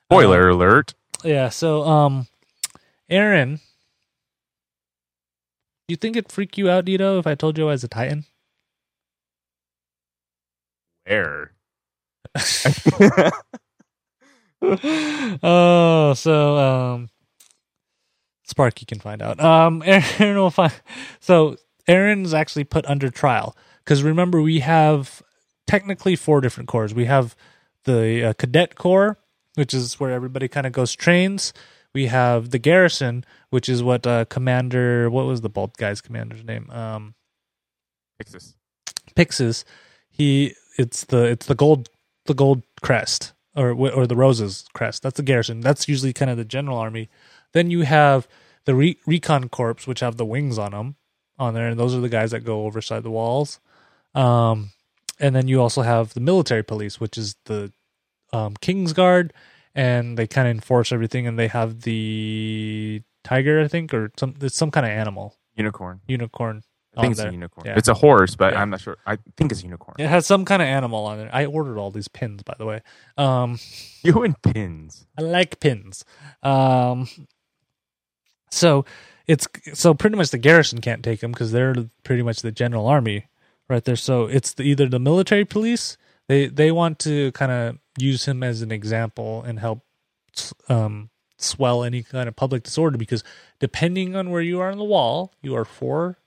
[0.04, 0.94] Spoiler um, alert.
[1.24, 1.48] Yeah.
[1.48, 2.28] So, um,
[3.10, 3.60] Eren,
[5.88, 8.24] you think it'd freak you out, Dito, if I told you I was a Titan?
[11.04, 11.50] Where?
[15.42, 17.08] oh, so um,
[18.50, 19.40] Sparky can find out.
[19.40, 20.72] Um, Eren will find.
[21.20, 21.56] So
[21.88, 25.22] Eren's actually put under trial because remember we have
[25.66, 26.92] technically four different corps.
[26.92, 27.36] We have
[27.84, 29.18] the uh, cadet corps,
[29.54, 31.52] which is where everybody kind of goes trains.
[31.94, 35.08] We have the garrison, which is what uh, Commander.
[35.10, 36.68] What was the bald guy's commander's name?
[36.70, 37.14] Um,
[38.22, 38.54] Pixis.
[39.16, 39.64] Pixis.
[40.10, 40.54] He.
[40.78, 41.88] It's the it's the gold
[42.26, 45.02] the gold crest or or the roses crest.
[45.02, 45.60] That's the garrison.
[45.60, 47.08] That's usually kind of the general army.
[47.52, 48.28] Then you have
[48.64, 50.96] the re- recon corps, which have the wings on them
[51.38, 53.60] on there, and those are the guys that go overside the walls.
[54.14, 54.70] Um,
[55.18, 57.72] and then you also have the military police, which is the
[58.32, 59.32] um, King's Guard,
[59.74, 61.26] and they kind of enforce everything.
[61.26, 66.00] And they have the tiger, I think, or some it's some kind of animal, Unicorn.
[66.06, 66.62] unicorn.
[66.96, 67.28] I think it's there.
[67.30, 67.66] a unicorn.
[67.66, 67.74] Yeah.
[67.76, 68.62] It's a horse, but Yeah.
[68.62, 68.96] I'm not sure.
[69.06, 69.94] I think it's a unicorn.
[70.00, 71.30] It has some kind of animal on it.
[71.32, 72.82] I ordered all these pins, by the way.
[73.16, 73.58] Um,
[74.02, 75.06] You and pins.
[75.16, 76.04] I like pins.
[76.42, 77.08] Um,
[78.50, 78.84] so
[79.26, 82.86] it's so pretty much the garrison can't take them because they're pretty much the general
[82.86, 83.26] army
[83.68, 83.96] right there.
[83.96, 85.96] So it's the, either the military police
[86.30, 89.84] they they want to kind of use him as an example and help
[90.68, 93.24] um, swell any kind of public disorder because
[93.58, 96.18] depending on where you are on the wall, you are for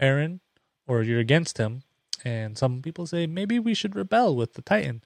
[0.00, 0.40] Eren
[0.86, 1.82] or you're against him.
[2.24, 5.02] And some people say maybe we should rebel with the Titan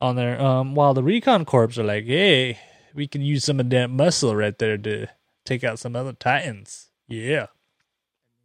[0.00, 0.40] on there.
[0.40, 2.58] Um, while the recon corps are like, hey,
[2.94, 5.06] we can use some of that muscle right there to
[5.46, 6.90] take out some other Titans.
[7.08, 7.46] Yeah.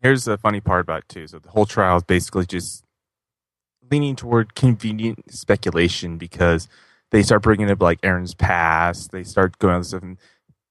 [0.01, 1.27] Here's the funny part about it too.
[1.27, 2.83] So the whole trial is basically just
[3.89, 6.67] leaning toward convenient speculation because
[7.11, 9.11] they start bringing up like Eren's past.
[9.11, 10.01] They start going on stuff.
[10.01, 10.17] And,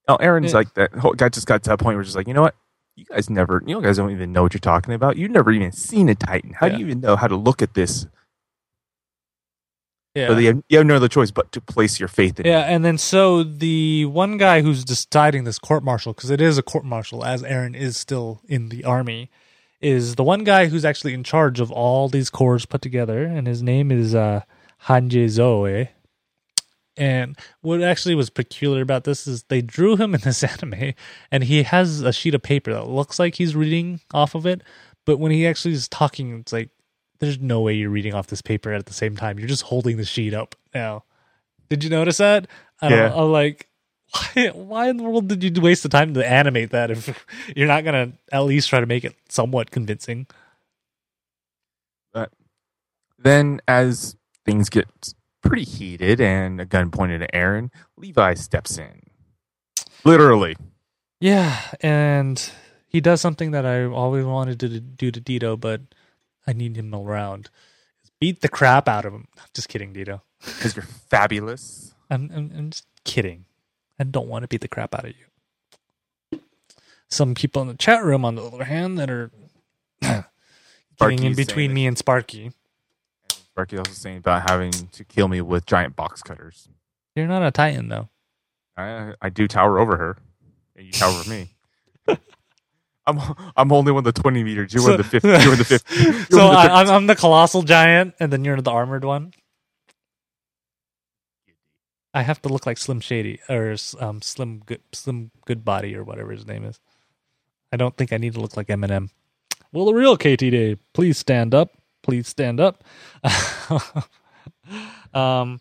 [0.09, 0.59] oh, Eren's Yeah.
[0.59, 2.43] like that whole guy just got to a point where it's just like, you know
[2.43, 2.55] what?
[2.97, 5.17] You guys never, you guys don't even know what you're talking about.
[5.17, 6.53] You've never even seen a Titan.
[6.55, 6.73] How Yeah.
[6.73, 8.07] do you even know how to look at this?
[10.15, 10.29] Yeah.
[10.29, 12.47] So you have, you have no other choice but to place your faith in.
[12.47, 16.59] Yeah, and then so the one guy who's deciding this court martial, because it is
[16.59, 19.31] a court martial, as Eren is still in the army,
[19.81, 23.47] is the one guy who's actually in charge of all these corps put together, and
[23.47, 24.41] his name is uh,
[24.87, 25.91] Hanje Zoe.
[26.97, 30.95] And what actually was peculiar about this is they drew him in this anime,
[31.31, 34.63] and he has a sheet of paper that looks like he's reading off of it,
[35.07, 36.71] but when he actually is talking, it's like
[37.21, 39.39] there's no way you're reading off this paper at the same time.
[39.39, 41.05] You're just holding the sheet up now.
[41.69, 42.49] Did you notice that?
[42.81, 43.15] I don't Yeah.
[43.15, 43.69] I'm like,
[44.35, 47.25] why, why in the world did you waste the time to animate that if
[47.57, 50.27] you're not going to at least try to make it somewhat convincing?
[53.23, 54.87] Then, as things get
[55.43, 59.03] pretty heated and a gun pointed at Eren, Levi steps in.
[60.05, 60.57] Literally.
[61.21, 62.51] Yeah, and
[62.89, 65.83] he does something that I always wanted to do to Dito, but
[66.47, 67.51] I need him around.
[68.21, 69.29] Beat the crap out of him.
[69.55, 70.21] Just kidding, Dito.
[70.45, 71.95] Because you're fabulous.
[72.11, 73.45] I'm, I'm, I'm just kidding.
[73.99, 76.41] I don't want to beat the crap out of you.
[77.09, 79.31] Some people in the chat room, on the other hand, that are
[80.01, 82.53] getting in between me and Sparky.
[83.31, 86.69] Sparky also saying about having to kill me with giant box cutters.
[87.17, 88.09] You're not a Titan, though.
[88.77, 90.17] I I do tower over her,
[90.77, 91.49] and you tower over me.
[93.11, 94.73] I'm I'm only one of the twenty meters.
[94.73, 95.29] You're one of the fifty.
[95.29, 96.03] You're the fifty.
[96.03, 96.75] You're so the I, 50.
[96.75, 99.33] I'm, I'm the colossal giant, and then you're the armored one.
[102.13, 106.05] I have to look like Slim Shady or um, Slim Good Slim Good Body or
[106.05, 106.81] whatever his name is.
[107.73, 109.11] I don't think I need to look like Eminem.
[109.73, 111.71] Will the real KT Day please stand up?
[112.03, 112.83] Please stand up.
[115.15, 115.61] um,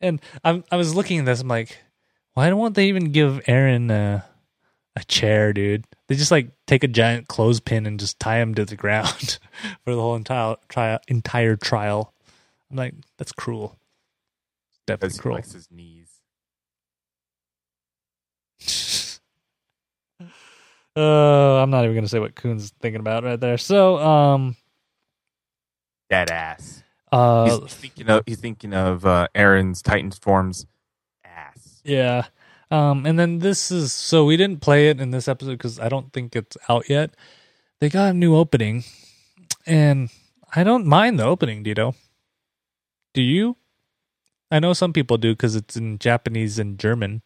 [0.00, 1.40] and I'm I was looking at this.
[1.40, 1.78] I'm like,
[2.34, 4.20] why don't they even give Eren uh,
[5.00, 5.84] a chair, dude?
[6.08, 9.38] They just like take a giant clothespin and just tie him to the ground
[9.84, 10.98] for the whole entire trial.
[11.08, 12.12] Entire trial.
[12.70, 13.78] I'm like, that's cruel.
[14.86, 15.34] Because Definitely he cruel.
[15.36, 16.10] likes his knees.
[20.96, 23.58] uh, I'm not even gonna say what Coon's thinking about right there.
[23.58, 24.56] So, um,
[26.10, 26.82] Dead ass.
[27.12, 30.66] uh, he's thinking of he's thinking of uh, Eren's Titans forms
[31.24, 31.80] ass.
[31.84, 32.24] yeah,
[32.70, 35.88] um, and then this is so we didn't play it in this episode because I
[35.88, 37.10] don't think it's out yet.
[37.80, 38.84] They got a new opening,
[39.66, 40.10] and
[40.54, 41.94] I don't mind the opening, Dito.
[43.14, 43.56] Do you?
[44.50, 47.22] I know some people do because it's in Japanese and German.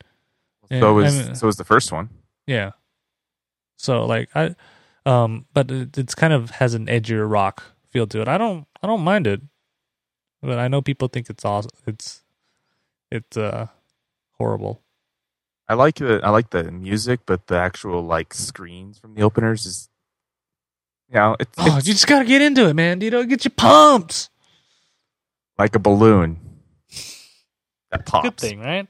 [0.69, 2.11] So Yeah, was I mean- so was the first one.
[2.47, 2.73] Yeah.
[3.77, 4.55] So like I,
[5.07, 8.29] um, but it, it's kind of has an edgier rock feel to it.
[8.29, 9.43] I don't, I don't mind it,
[10.41, 11.71] but I know people think it's awesome.
[11.87, 12.23] It's,
[13.11, 13.67] it's uh,
[14.39, 14.81] horrible.
[15.69, 19.65] I like the I like the music, but the actual like screens from the openers
[19.67, 19.89] is,
[21.09, 23.01] you know, it's, Oh, it's you just gotta get into it, man.
[23.01, 24.29] Dito, get you pumped.
[25.59, 26.39] like a balloon
[27.91, 28.25] that pops.
[28.29, 28.87] Good thing, right?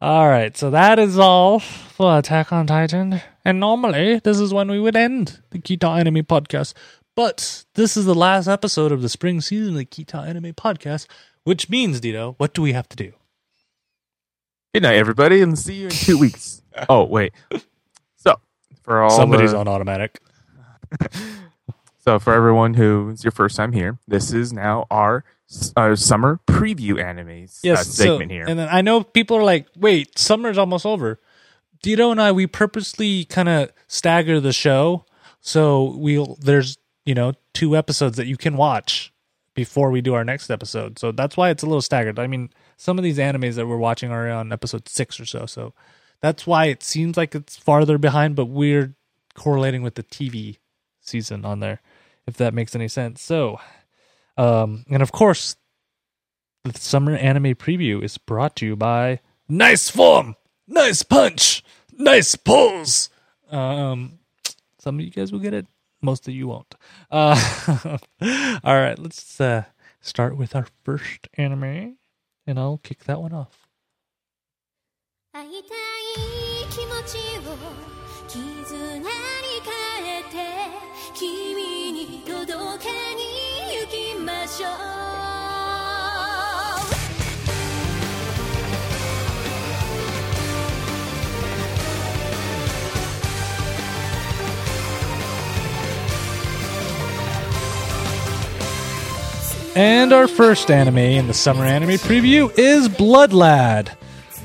[0.00, 3.22] All right, so that is all for Attack on Titan.
[3.44, 6.74] And normally, this is when we would end the Kita Anime Podcast.
[7.16, 11.06] But this is the last episode of the spring season of the Kita Anime Podcast,
[11.44, 13.12] which means, Dito, what do we have to do?
[14.74, 16.60] Good night, everybody, and see you in two weeks.
[16.88, 17.32] Oh, wait.
[18.16, 18.34] So,
[18.82, 20.18] for all Somebody's the- on automatic.
[22.00, 25.24] So, for everyone who is your first time here, this is now our
[25.74, 28.44] uh, summer preview animes uh, Yes, so- segment here.
[28.46, 31.18] And then I know people are like, wait, summer's almost over.
[31.82, 35.06] Dito and I, we purposely kind of stagger the show.
[35.40, 39.10] So we'll, there's, you know, two episodes that you can watch
[39.54, 40.98] before we do our next episode.
[40.98, 42.18] So that's why it's a little staggered.
[42.18, 45.46] I mean, some of these animes that we're watching are on episode six or so.
[45.46, 45.74] So
[46.20, 48.94] that's why it seems like it's farther behind, but we're
[49.34, 50.58] correlating with the TV
[51.00, 51.80] season on there,
[52.26, 53.22] if that makes any sense.
[53.22, 53.60] So,
[54.36, 55.56] um, and of course,
[56.64, 61.62] the summer anime preview is brought to you by Nice Form, Nice Punch,
[61.92, 63.10] Nice Pulls.
[63.50, 64.18] Um,
[64.78, 65.66] some of you guys will get it,
[66.00, 66.74] most of you won't.
[67.10, 67.38] Uh,
[68.64, 69.64] all right, let's uh,
[70.00, 71.98] start with our first anime,
[72.46, 73.66] and I'll kick that one off.
[99.76, 103.96] And our first anime in the summer anime preview is Blood Lad.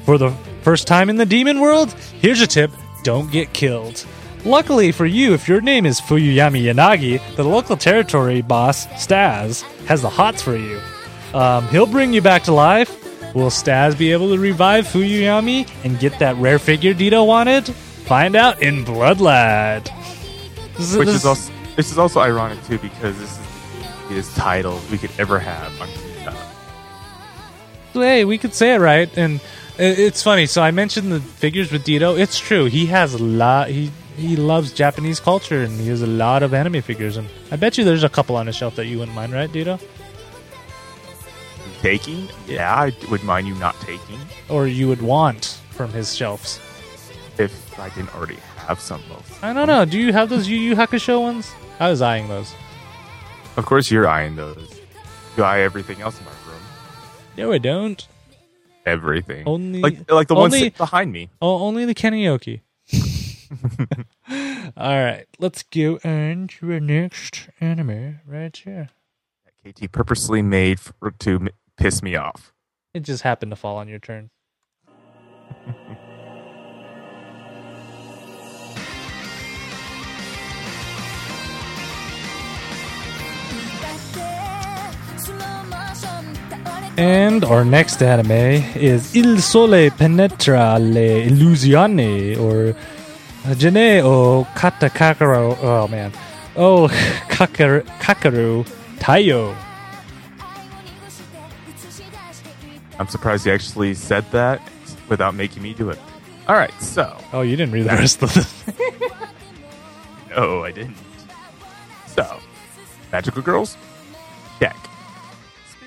[0.03, 0.32] For the
[0.63, 2.71] first time in the demon world, here's a tip
[3.03, 4.05] don't get killed.
[4.43, 10.01] Luckily for you, if your name is Fuyuyami Yanagi, the local territory boss, Staz, has
[10.01, 10.82] the hots for you.
[11.34, 12.95] Um, he'll bring you back to life.
[13.36, 17.67] Will Staz be able to revive Fuyuyami and get that rare figure Dito wanted?
[17.67, 19.91] Find out in Blood Lad.
[20.77, 23.49] This which this- is also this is also ironic too because this is
[24.16, 26.34] the title we could ever have on Kita.
[27.93, 29.39] hey, we could say it right, and
[29.78, 30.45] it's funny.
[30.45, 32.18] So I mentioned the figures with Dito.
[32.20, 32.66] It's true.
[32.66, 33.70] He has a lot.
[33.70, 37.16] He he loves Japanese culture, and he has a lot of anime figures.
[37.18, 39.49] And I bet you there's a couple on his shelf that you wouldn't mind, right,
[39.49, 39.80] Dito?
[41.82, 42.28] Taking?
[42.45, 46.60] Yeah, I would mind you not taking Or you would want from his shelves.
[47.38, 48.36] if I didn't already
[48.68, 49.39] have some of.
[49.41, 49.86] I don't know.
[49.86, 51.49] Do you have those Yu Yu Hakusho ones?
[51.80, 52.53] I was eyeing those.
[53.60, 54.80] Of course, you're eyeing those.
[55.36, 56.62] You eye everything else in my room.
[57.36, 58.07] No, I don't.
[58.86, 59.43] Everything.
[59.45, 61.28] Only- like like the only- sitting behind me.
[61.41, 62.62] Oh, only the Kenyoki.
[64.78, 68.91] All right, let's go on to our next anime right here.
[69.68, 72.53] KT purposely made for, to m- piss me off.
[72.93, 74.30] It just happened to fall on your turn.
[87.00, 88.30] And our next anime
[88.76, 92.76] is Il Sole Penetra le Illusioni, or
[93.56, 95.58] Jane o Kata Kakaru.
[95.64, 96.12] Oh man.
[96.58, 96.89] Oh,
[97.30, 99.56] Kakaru, Kakaru Taiyo.
[103.00, 104.62] I'm surprised you actually said that
[105.08, 106.00] without making me do it.
[106.50, 108.64] All right, so Oh, you didn't read the rest of this.
[110.32, 110.97] no, I didn't.
[112.08, 112.41] So,
[113.10, 113.78] magical girls,
[114.60, 114.76] check.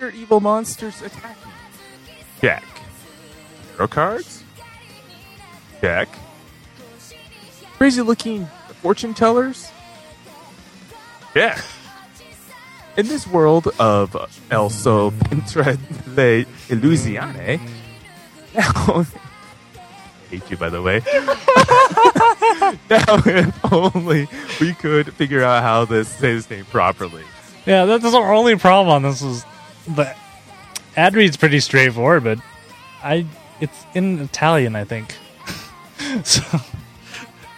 [0.03, 1.53] Spirit evil monsters attack me,
[2.41, 2.65] check.
[3.77, 4.43] Tarot cards,
[5.81, 6.09] check.
[7.77, 8.47] Crazy looking
[8.83, 9.71] fortune tellers,
[11.35, 11.63] check.
[12.97, 14.17] In this world of
[14.51, 15.79] El Sol Pintra
[16.17, 17.61] de Illusione,
[18.57, 19.07] now.
[20.31, 21.01] hate you, by the way.
[22.91, 24.27] now, if only
[24.61, 27.23] we could figure out how to say this name properly.
[27.67, 29.45] Yeah, that's our only problem on this is
[29.87, 30.15] the
[30.97, 32.39] ad read's pretty straightforward, but
[33.03, 33.27] I
[33.61, 35.17] it's in Italian, I think.
[36.25, 36.43] so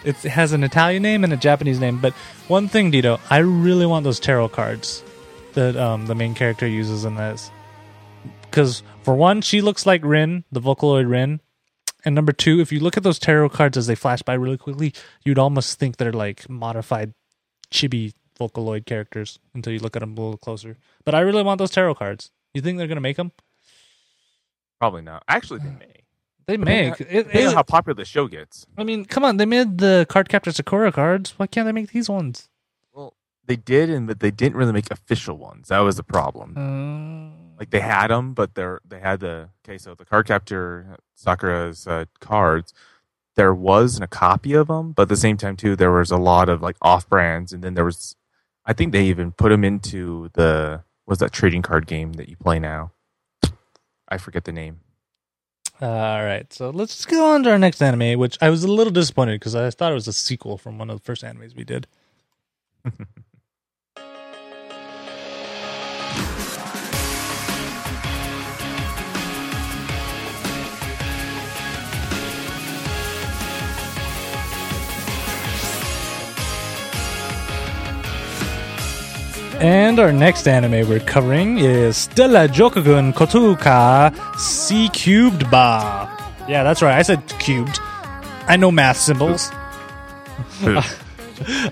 [0.03, 1.99] it has an Italian name and a Japanese name.
[1.99, 2.13] But
[2.47, 5.03] one thing, Dito, I really want those tarot cards
[5.53, 7.49] that um, the main character uses in this.
[8.43, 11.41] Because for one, she looks like Rin, the Vocaloid Rin.
[12.05, 14.57] And number two, if you look at those tarot cards as they flash by really
[14.59, 17.13] quickly, you'd almost think they're like modified
[17.71, 20.77] chibi Vocaloid characters until you look at them a little closer.
[21.05, 22.31] But I really want those tarot cards.
[22.53, 23.31] You think they're gonna make them?
[24.79, 25.23] Probably not.
[25.27, 25.91] Actually, they may.
[26.47, 26.97] They make.
[26.97, 28.65] Depending It, Depending on it- how popular the show gets.
[28.77, 29.37] I mean, come on.
[29.37, 31.33] They made the Card Captor Sakura cards.
[31.37, 32.49] Why can't they make these ones?
[32.93, 33.13] Well,
[33.45, 35.69] They did, and but they didn't really make official ones.
[35.69, 36.57] That was the problem.
[36.57, 39.77] Um, Like they had them, but they're they had the okay.
[39.77, 42.73] So the card captor Sakura's uh, cards,
[43.35, 46.17] there was a copy of them, but at the same time too, there was a
[46.17, 48.15] lot of like off brands, and then there was,
[48.65, 52.35] I think they even put them into the what's that trading card game that you
[52.35, 52.91] play now?
[54.09, 54.81] I forget the name.
[55.81, 58.71] all right, so let's just go on to our next anime, which I was a
[58.71, 61.55] little disappointed because I thought it was a sequel from one of the first animes
[61.55, 61.87] we did.
[79.65, 86.07] And our next anime we're covering is Stella Jokugun Kotuka C Cubed Ba.
[86.47, 86.95] Yeah, that's right.
[86.95, 87.79] I said cubed.
[88.47, 89.49] I know math symbols.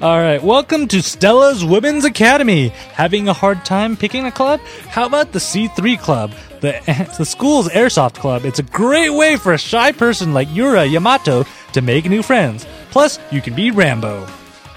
[0.01, 2.69] All right, welcome to Stella's Women's Academy.
[2.93, 4.59] Having a hard time picking a club?
[4.87, 6.31] How about the C3 Club,
[6.61, 6.71] the
[7.19, 8.43] the school's airsoft club?
[8.43, 12.65] It's a great way for a shy person like Yura Yamato to make new friends.
[12.89, 14.27] Plus, you can be Rambo.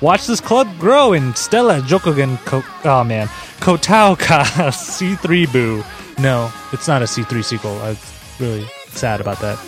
[0.02, 3.28] Watch this club grow in Stella Jokogen Ko- oh man,
[3.60, 5.82] Kotauka C3 Boo.
[6.22, 7.78] No, it's not a C3 sequel.
[7.80, 7.96] I'm
[8.38, 9.58] really sad about that.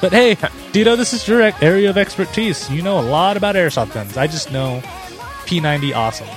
[0.00, 0.36] But hey,
[0.72, 2.70] Dito, this is your area of expertise.
[2.70, 4.16] You know a lot about airsoft guns.
[4.16, 4.80] I just know
[5.46, 6.28] P90 awesome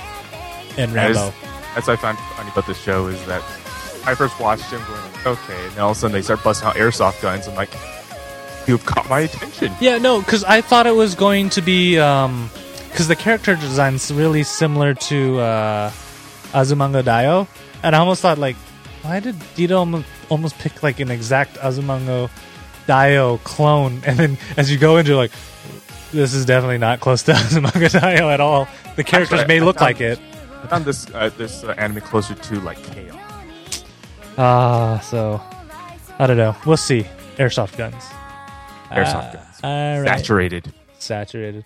[0.76, 1.32] and Rambo.
[1.74, 3.42] That's what I find funny about this show is that
[4.04, 6.42] I first watched him going like, okay, and then all of a sudden they start
[6.42, 7.46] busting out airsoft guns.
[7.46, 7.70] I'm like,
[8.66, 9.72] you've caught my attention.
[9.80, 12.50] Yeah, no, because I thought it was going to be um,
[12.92, 15.90] because the character design's really similar to uh,
[16.52, 17.48] Azumanga Daioh,
[17.82, 18.54] and I almost thought like,
[19.02, 22.30] why did Dito almost, pick like an exact Azumanga
[22.86, 24.02] Daioh clone?
[24.06, 25.32] And then as you go into like,
[26.12, 28.68] this is definitely not close to Azumanga Daioh at all.
[28.96, 30.20] The characters Actually, may I look found- like it.
[30.62, 33.18] I found this uh, this uh, anime closer to like Chaos.
[34.38, 35.40] Ah, so
[36.18, 36.54] I don't know.
[36.64, 37.04] We'll see.
[37.36, 38.04] Airsoft guns.
[38.90, 39.60] Airsoft guns.
[39.64, 40.06] All right.
[40.06, 40.72] Saturated.
[40.98, 41.64] saturated.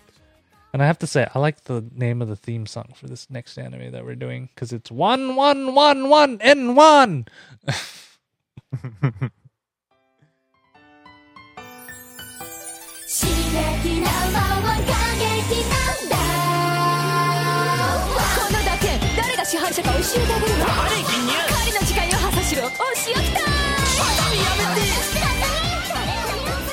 [0.77, 3.31] And I have to say, I like the name of the theme song for this
[3.31, 7.25] next anime that we're doing because it's one, one, one, one, and one.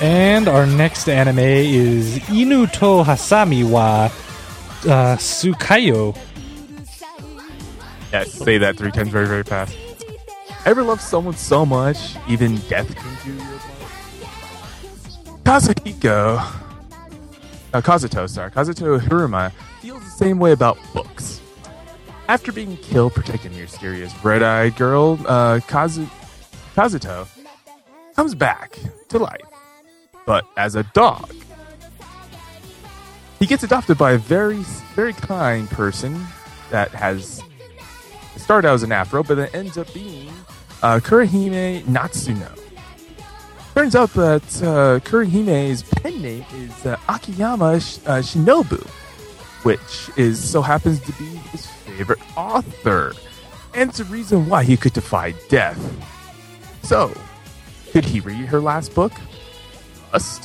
[0.05, 4.05] And our next anime is Inu to Hasami wa
[4.85, 6.15] uh, Sukayo.
[8.13, 9.75] Yes, say that three times very, very fast.
[10.67, 13.81] Ever love someone so much, even death can do your part?
[17.73, 18.51] Uh, Kazuto, sorry.
[18.51, 21.41] Kazuto Hiruma feels the same way about books.
[22.29, 26.11] After being killed protecting the mysterious red-eyed girl, uh, Kazu-
[26.77, 27.27] Kazuto
[28.15, 28.79] comes back
[29.09, 29.41] to life,
[30.27, 31.35] but as a dog.
[33.39, 34.63] He gets adopted by a very,
[34.95, 36.25] very kind person
[36.71, 37.43] that has
[38.37, 40.31] started out as an afro, but then ends up being
[40.83, 42.59] uh, Kurihime Natsuno.
[43.75, 45.01] Turns out that uh,
[46.01, 48.87] pen name is uh, Akiyama Sh- uh, Shinobu,
[49.65, 53.15] which is so happens to be his favorite author,
[53.75, 55.81] and it's a reason why he could defy death.
[56.83, 57.13] So,
[57.91, 59.13] could he read her last book?
[60.15, 60.45] Must.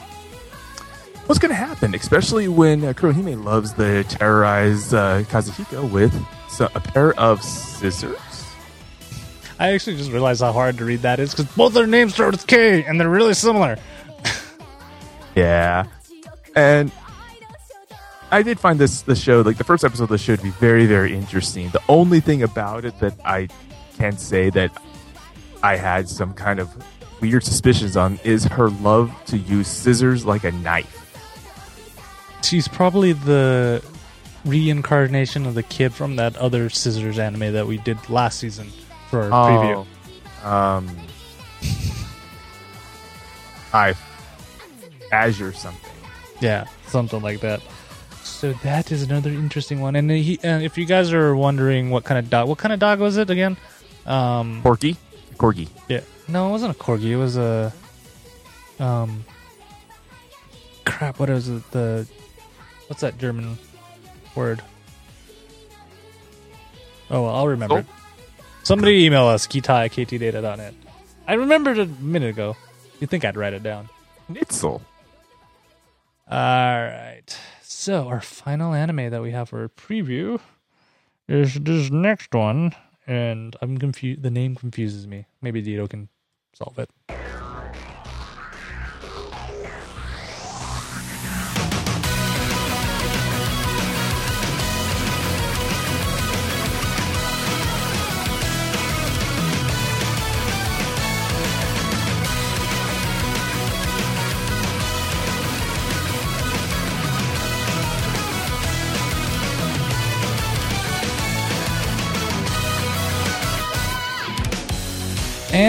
[1.28, 6.12] What's going to happen, especially when uh, Kurohime loves the terrorized uh, Kazuhiko with
[6.50, 8.18] so, a pair of scissors?
[9.60, 12.32] I actually just realized how hard to read that is because both their names start
[12.32, 13.78] with K and they're really similar.
[15.36, 15.86] Yeah.
[16.56, 16.92] And
[18.32, 20.50] I did find this the show, like the first episode of the show, to be
[20.50, 21.70] very, very interesting.
[21.70, 23.48] The only thing about it that I
[23.98, 24.72] can say that
[25.62, 26.76] I had some kind of
[27.22, 30.96] weird suspicions on is her love to use scissors like a knife.
[32.44, 33.84] She's probably the
[34.46, 38.70] reincarnation of the kid from that other Scissors anime that we did last season
[39.10, 39.86] for our preview.
[40.44, 40.90] Oh, Um,
[43.74, 43.94] I
[45.12, 45.92] Azure something.
[46.40, 47.62] Yeah, something like that.
[48.24, 49.96] So that is another interesting one.
[49.96, 53.00] And he, if you guys are wondering what kind of dog, what kind of dog
[53.00, 53.58] was it again?
[54.06, 54.96] Um, Corky,
[55.36, 55.68] corgi.
[55.90, 56.00] yeah,
[56.30, 57.12] no, it wasn't a corgi.
[57.12, 57.74] It was a,
[58.80, 59.24] um,
[60.86, 61.20] crap.
[61.20, 61.72] What is it?
[61.72, 62.08] The,
[62.88, 63.58] what's that German
[64.36, 64.62] word?
[67.10, 67.76] Oh well, I'll remember.
[67.76, 67.80] Oh.
[67.80, 67.86] it.
[68.64, 70.74] Somebody email us kita at ktdata.net.
[71.28, 72.56] I remembered a minute ago.
[73.00, 73.90] You'd think I'd write it down.
[74.32, 74.82] Nitzel.
[76.30, 77.40] All right.
[77.62, 80.40] So our final anime that we have for a preview
[81.28, 82.76] is this next one,
[83.08, 84.22] and I'm confused.
[84.22, 85.26] The name confuses me.
[85.42, 86.10] Maybe Dito can
[86.54, 86.90] solve it.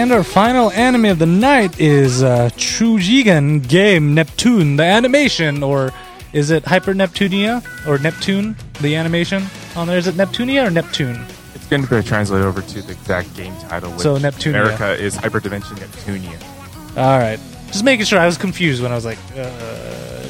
[0.01, 5.91] And our final anime of the night is uh, Chujigan Game Neptune, the animation, or
[6.33, 9.43] is it Hyper Neptunia or Neptune, the animation
[9.75, 9.99] on there?
[9.99, 11.23] Is it Neptunia or Neptune?
[11.53, 13.91] It's going to be translated over to the exact game title.
[13.91, 14.61] Which So, Neptunia.
[14.61, 16.97] America is Hyperdimension Neptunia.
[16.97, 18.17] All right, just making sure.
[18.17, 19.43] I was confused when I was like, uh,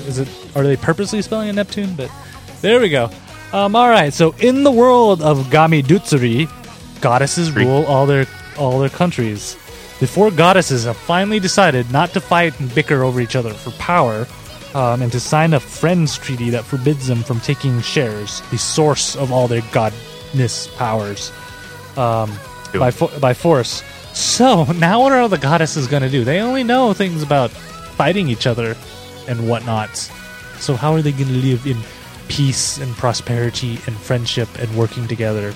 [0.05, 0.27] "Is it?
[0.53, 2.11] Are they purposely spelling it Neptune?" But
[2.59, 3.09] there we go.
[3.53, 6.49] Um, all right, so in the world of Gamindustri,
[6.99, 8.25] goddesses rule all their
[8.57, 9.55] all their countries.
[10.01, 13.69] The four goddesses have finally decided not to fight and bicker over each other for
[13.73, 14.25] power,
[14.73, 19.15] um, and to sign a friends treaty that forbids them from taking shares, the source
[19.15, 21.31] of all their godness powers,
[21.97, 22.31] um,
[22.73, 23.83] by fo- by force.
[24.13, 26.23] So now, what are all the goddesses going to do?
[26.23, 28.75] They only know things about fighting each other
[29.27, 29.95] and whatnot.
[30.57, 31.77] So how are they going to live in
[32.27, 35.53] peace and prosperity and friendship and working together?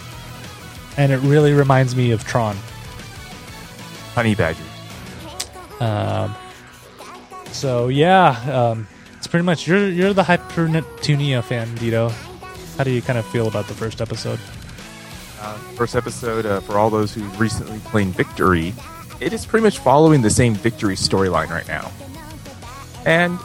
[0.97, 2.55] And it really reminds me of Tron.
[4.15, 4.65] Honey badgers.
[5.79, 6.33] Um,
[7.51, 8.87] so yeah, um,
[9.17, 12.11] it's pretty much you're you're the Hyper Neptunia fan, Dito.
[12.77, 14.39] How do you kind of feel about the first episode?
[15.41, 18.73] Uh, first episode uh, for all those who recently played Victory.
[19.19, 21.91] It is pretty much following the same Victory storyline right now.
[23.05, 23.39] And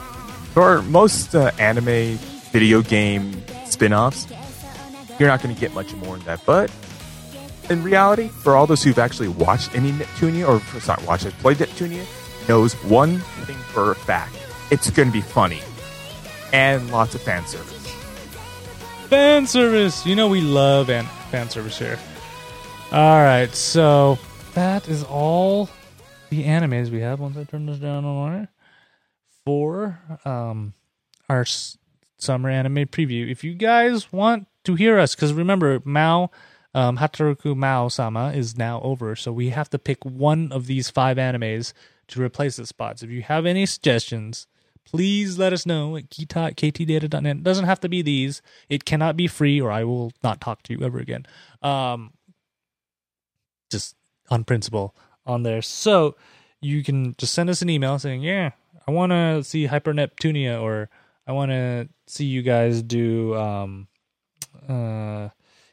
[0.53, 2.17] for most uh, anime
[2.51, 4.27] video game spin-offs,
[5.19, 6.45] you're not going to get much more than that.
[6.45, 6.71] But
[7.69, 11.33] in reality, for all those who've actually watched any Neptunia, or for- not watched it,
[11.39, 12.05] played Neptunia,
[12.49, 14.35] knows one thing for a fact:
[14.71, 15.61] it's going to be funny
[16.53, 17.77] and lots of fan service.
[19.07, 20.05] Fan service.
[20.05, 21.97] You know we love an- fan service here.
[22.91, 24.17] All right, so
[24.53, 25.69] that is all
[26.29, 27.19] the animes we have.
[27.19, 28.47] Once I turn this down on there
[29.45, 30.73] for um
[31.29, 31.77] our s-
[32.17, 33.29] summer anime preview.
[33.31, 36.31] If you guys want to hear us, because remember Mao.
[36.73, 40.89] Um, Hataraku Mao Sama is now over, so we have to pick one of these
[40.89, 41.73] five animes
[42.07, 43.03] to replace the spots.
[43.03, 44.47] If you have any suggestions,
[44.85, 47.37] please let us know at kita at ktdata.net.
[47.37, 48.41] It doesn't have to be these.
[48.69, 51.25] It cannot be free, or I will not talk to you ever again.
[51.61, 52.13] Um,
[53.69, 53.95] just
[54.29, 54.95] on principle
[55.25, 55.61] on there.
[55.61, 56.15] So
[56.61, 58.51] you can just send us an email saying, "Yeah,
[58.87, 60.89] I want to see Hyper Neptunia," or
[61.27, 63.87] "I want to see you guys do um,
[64.67, 65.29] uh,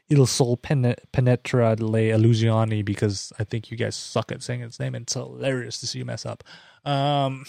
[0.09, 4.79] Il Sol Pen- Penetra le Illusioni," because I think you guys suck at saying its
[4.79, 4.95] name.
[4.95, 6.43] and It's hilarious to see you mess up.
[6.85, 7.45] Um,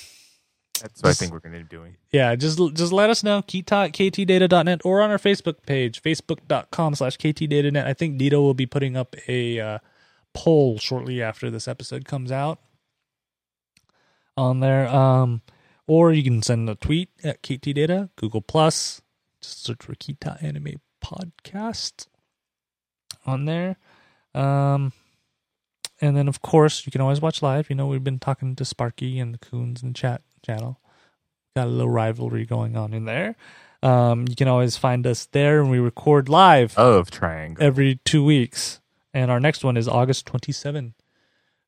[0.80, 1.96] That's what I think we're going to be doing.
[2.12, 3.42] yeah, just just let us know.
[3.42, 7.86] Kita at ktdata.net or on our Facebook page, facebook.com slash ktdata.net.
[7.86, 9.78] I think Dito will be putting up a uh,
[10.34, 12.58] poll shortly after this episode comes out
[14.36, 14.86] on there.
[14.88, 15.42] Um,
[15.86, 19.02] or you can send a tweet at ktdata, Google Plus.
[19.42, 22.06] Just search for Kita Anime Podcast
[23.26, 23.76] on there.
[24.34, 24.92] Um,
[26.00, 27.68] and then, of course, you can always watch live.
[27.68, 30.80] You know, we've been talking to Sparky and the Coons in the chat channel
[31.56, 33.36] got a little rivalry going on in there.
[33.82, 37.64] Um, you can always find us there, and we record live Of Triangle.
[37.64, 38.80] every two weeks.
[39.12, 40.94] And our next one is August 27,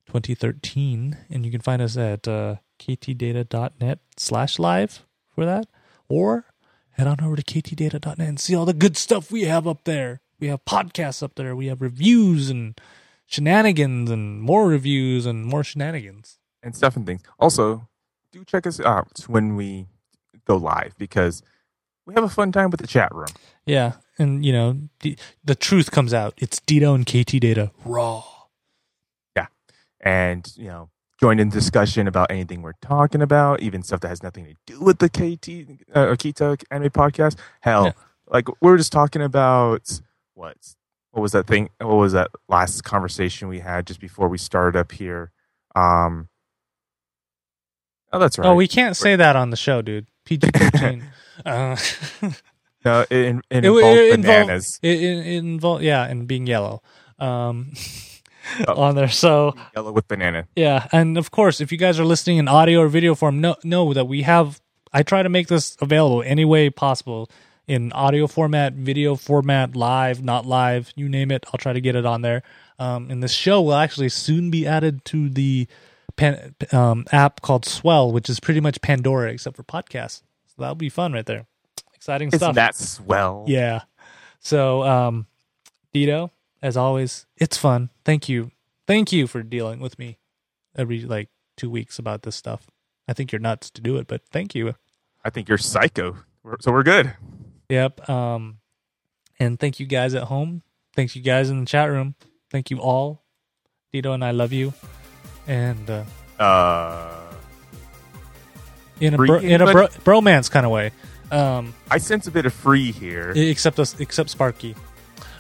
[0.07, 1.17] 2013.
[1.31, 5.67] And you can find us at uh, ktdata.net slash live for that.
[6.09, 6.47] Or
[6.93, 10.21] head on over to ktdata.net and see all the good stuff we have up there.
[10.43, 11.55] We have podcasts up there.
[11.55, 12.77] We have reviews and
[13.27, 16.37] shenanigans and more reviews and more shenanigans.
[16.65, 17.23] and stuff and things.
[17.39, 17.87] Also,
[18.33, 19.87] do check us out when we
[20.45, 21.45] go live because
[22.07, 23.29] we have a fun time with the chat room.
[23.67, 26.35] Yeah, and you know the, the truth comes out.
[26.39, 28.25] It's Dito and KT Data raw.
[29.37, 29.47] Yeah,
[30.01, 30.91] and, you know,
[31.21, 34.81] join in discussion about anything we're talking about, even stuff that has nothing to do
[34.81, 37.39] with the KT uh, Akita anime podcast.
[37.61, 37.93] Hell, Yeah.
[38.27, 40.01] like we were just talking about
[40.43, 40.57] what
[41.13, 41.69] what was that thing?
[41.79, 45.31] What was that last conversation we had just before we started up here?
[45.77, 46.29] Um,
[48.13, 48.49] oh, that's right.
[48.49, 50.07] Oh, we can't say that on the show, dude.
[50.25, 51.05] PG thirteen.
[51.47, 51.77] uh,
[52.85, 54.81] no, it, it, it, involved it involved- bananas.
[54.83, 56.83] It, it, it involved yeah, and being yellow.
[57.19, 57.73] Um,
[58.67, 58.75] Oh.
[58.83, 59.09] on there.
[59.09, 60.49] So Yellow with banana.
[60.57, 63.55] yeah, and of course, if you guys are listening in audio or video form, know
[63.63, 64.61] know that we have.
[64.93, 67.31] I try to make this available any way possible
[67.73, 71.47] in audio format, video format, live, not live, you name it.
[71.47, 72.43] I'll try to get it on there.
[72.79, 75.67] Um, and this show will actually soon be added to the
[76.17, 80.23] pan, um, app called Swell, which is pretty much Pandora except for podcasts.
[80.49, 81.47] So that'll be fun right there.
[81.95, 82.55] Exciting Isn't stuff.
[82.57, 83.47] that swell?
[83.49, 83.85] Yeah.
[84.41, 85.27] So, um,
[85.95, 87.89] Dito, as always, it's fun.
[88.05, 88.51] Thank you.
[88.87, 90.19] Thank you for dealing with me
[90.77, 92.67] every like two weeks about this stuff.
[93.09, 94.75] I think you're nuts to do it, but thank you.
[95.25, 96.19] I think you're psycho.
[96.61, 97.15] So we're good.
[97.73, 98.07] Yep.
[98.11, 98.59] Um,
[99.39, 100.63] and thank you guys at home.
[100.95, 102.15] Thanks you guys in the chat room.
[102.51, 103.23] Thank you all.
[103.95, 104.75] Dito and I love you.
[105.47, 106.05] And uh,
[106.39, 107.33] Uh,
[109.01, 110.91] in a bro, in a bro, bromance kind of way.
[111.31, 113.33] Um, I sense a bit of free here.
[113.35, 114.77] except us, except Sparky.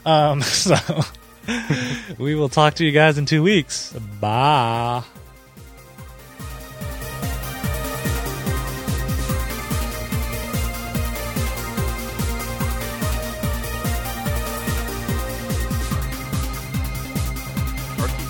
[0.06, 0.76] Um, so
[2.18, 3.92] we will talk to you guys in two weeks.
[4.22, 5.02] Bye.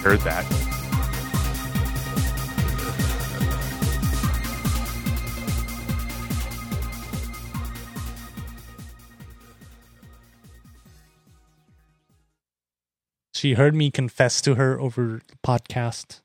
[0.03, 0.45] Heard that.
[13.35, 16.21] She heard me confess to her over the podcast.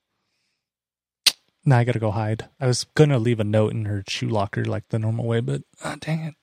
[1.65, 2.47] Now I gotta go hide.
[2.59, 5.63] I was gonna leave a note in her shoe locker like the normal way, but
[5.83, 6.35] ah, dang it.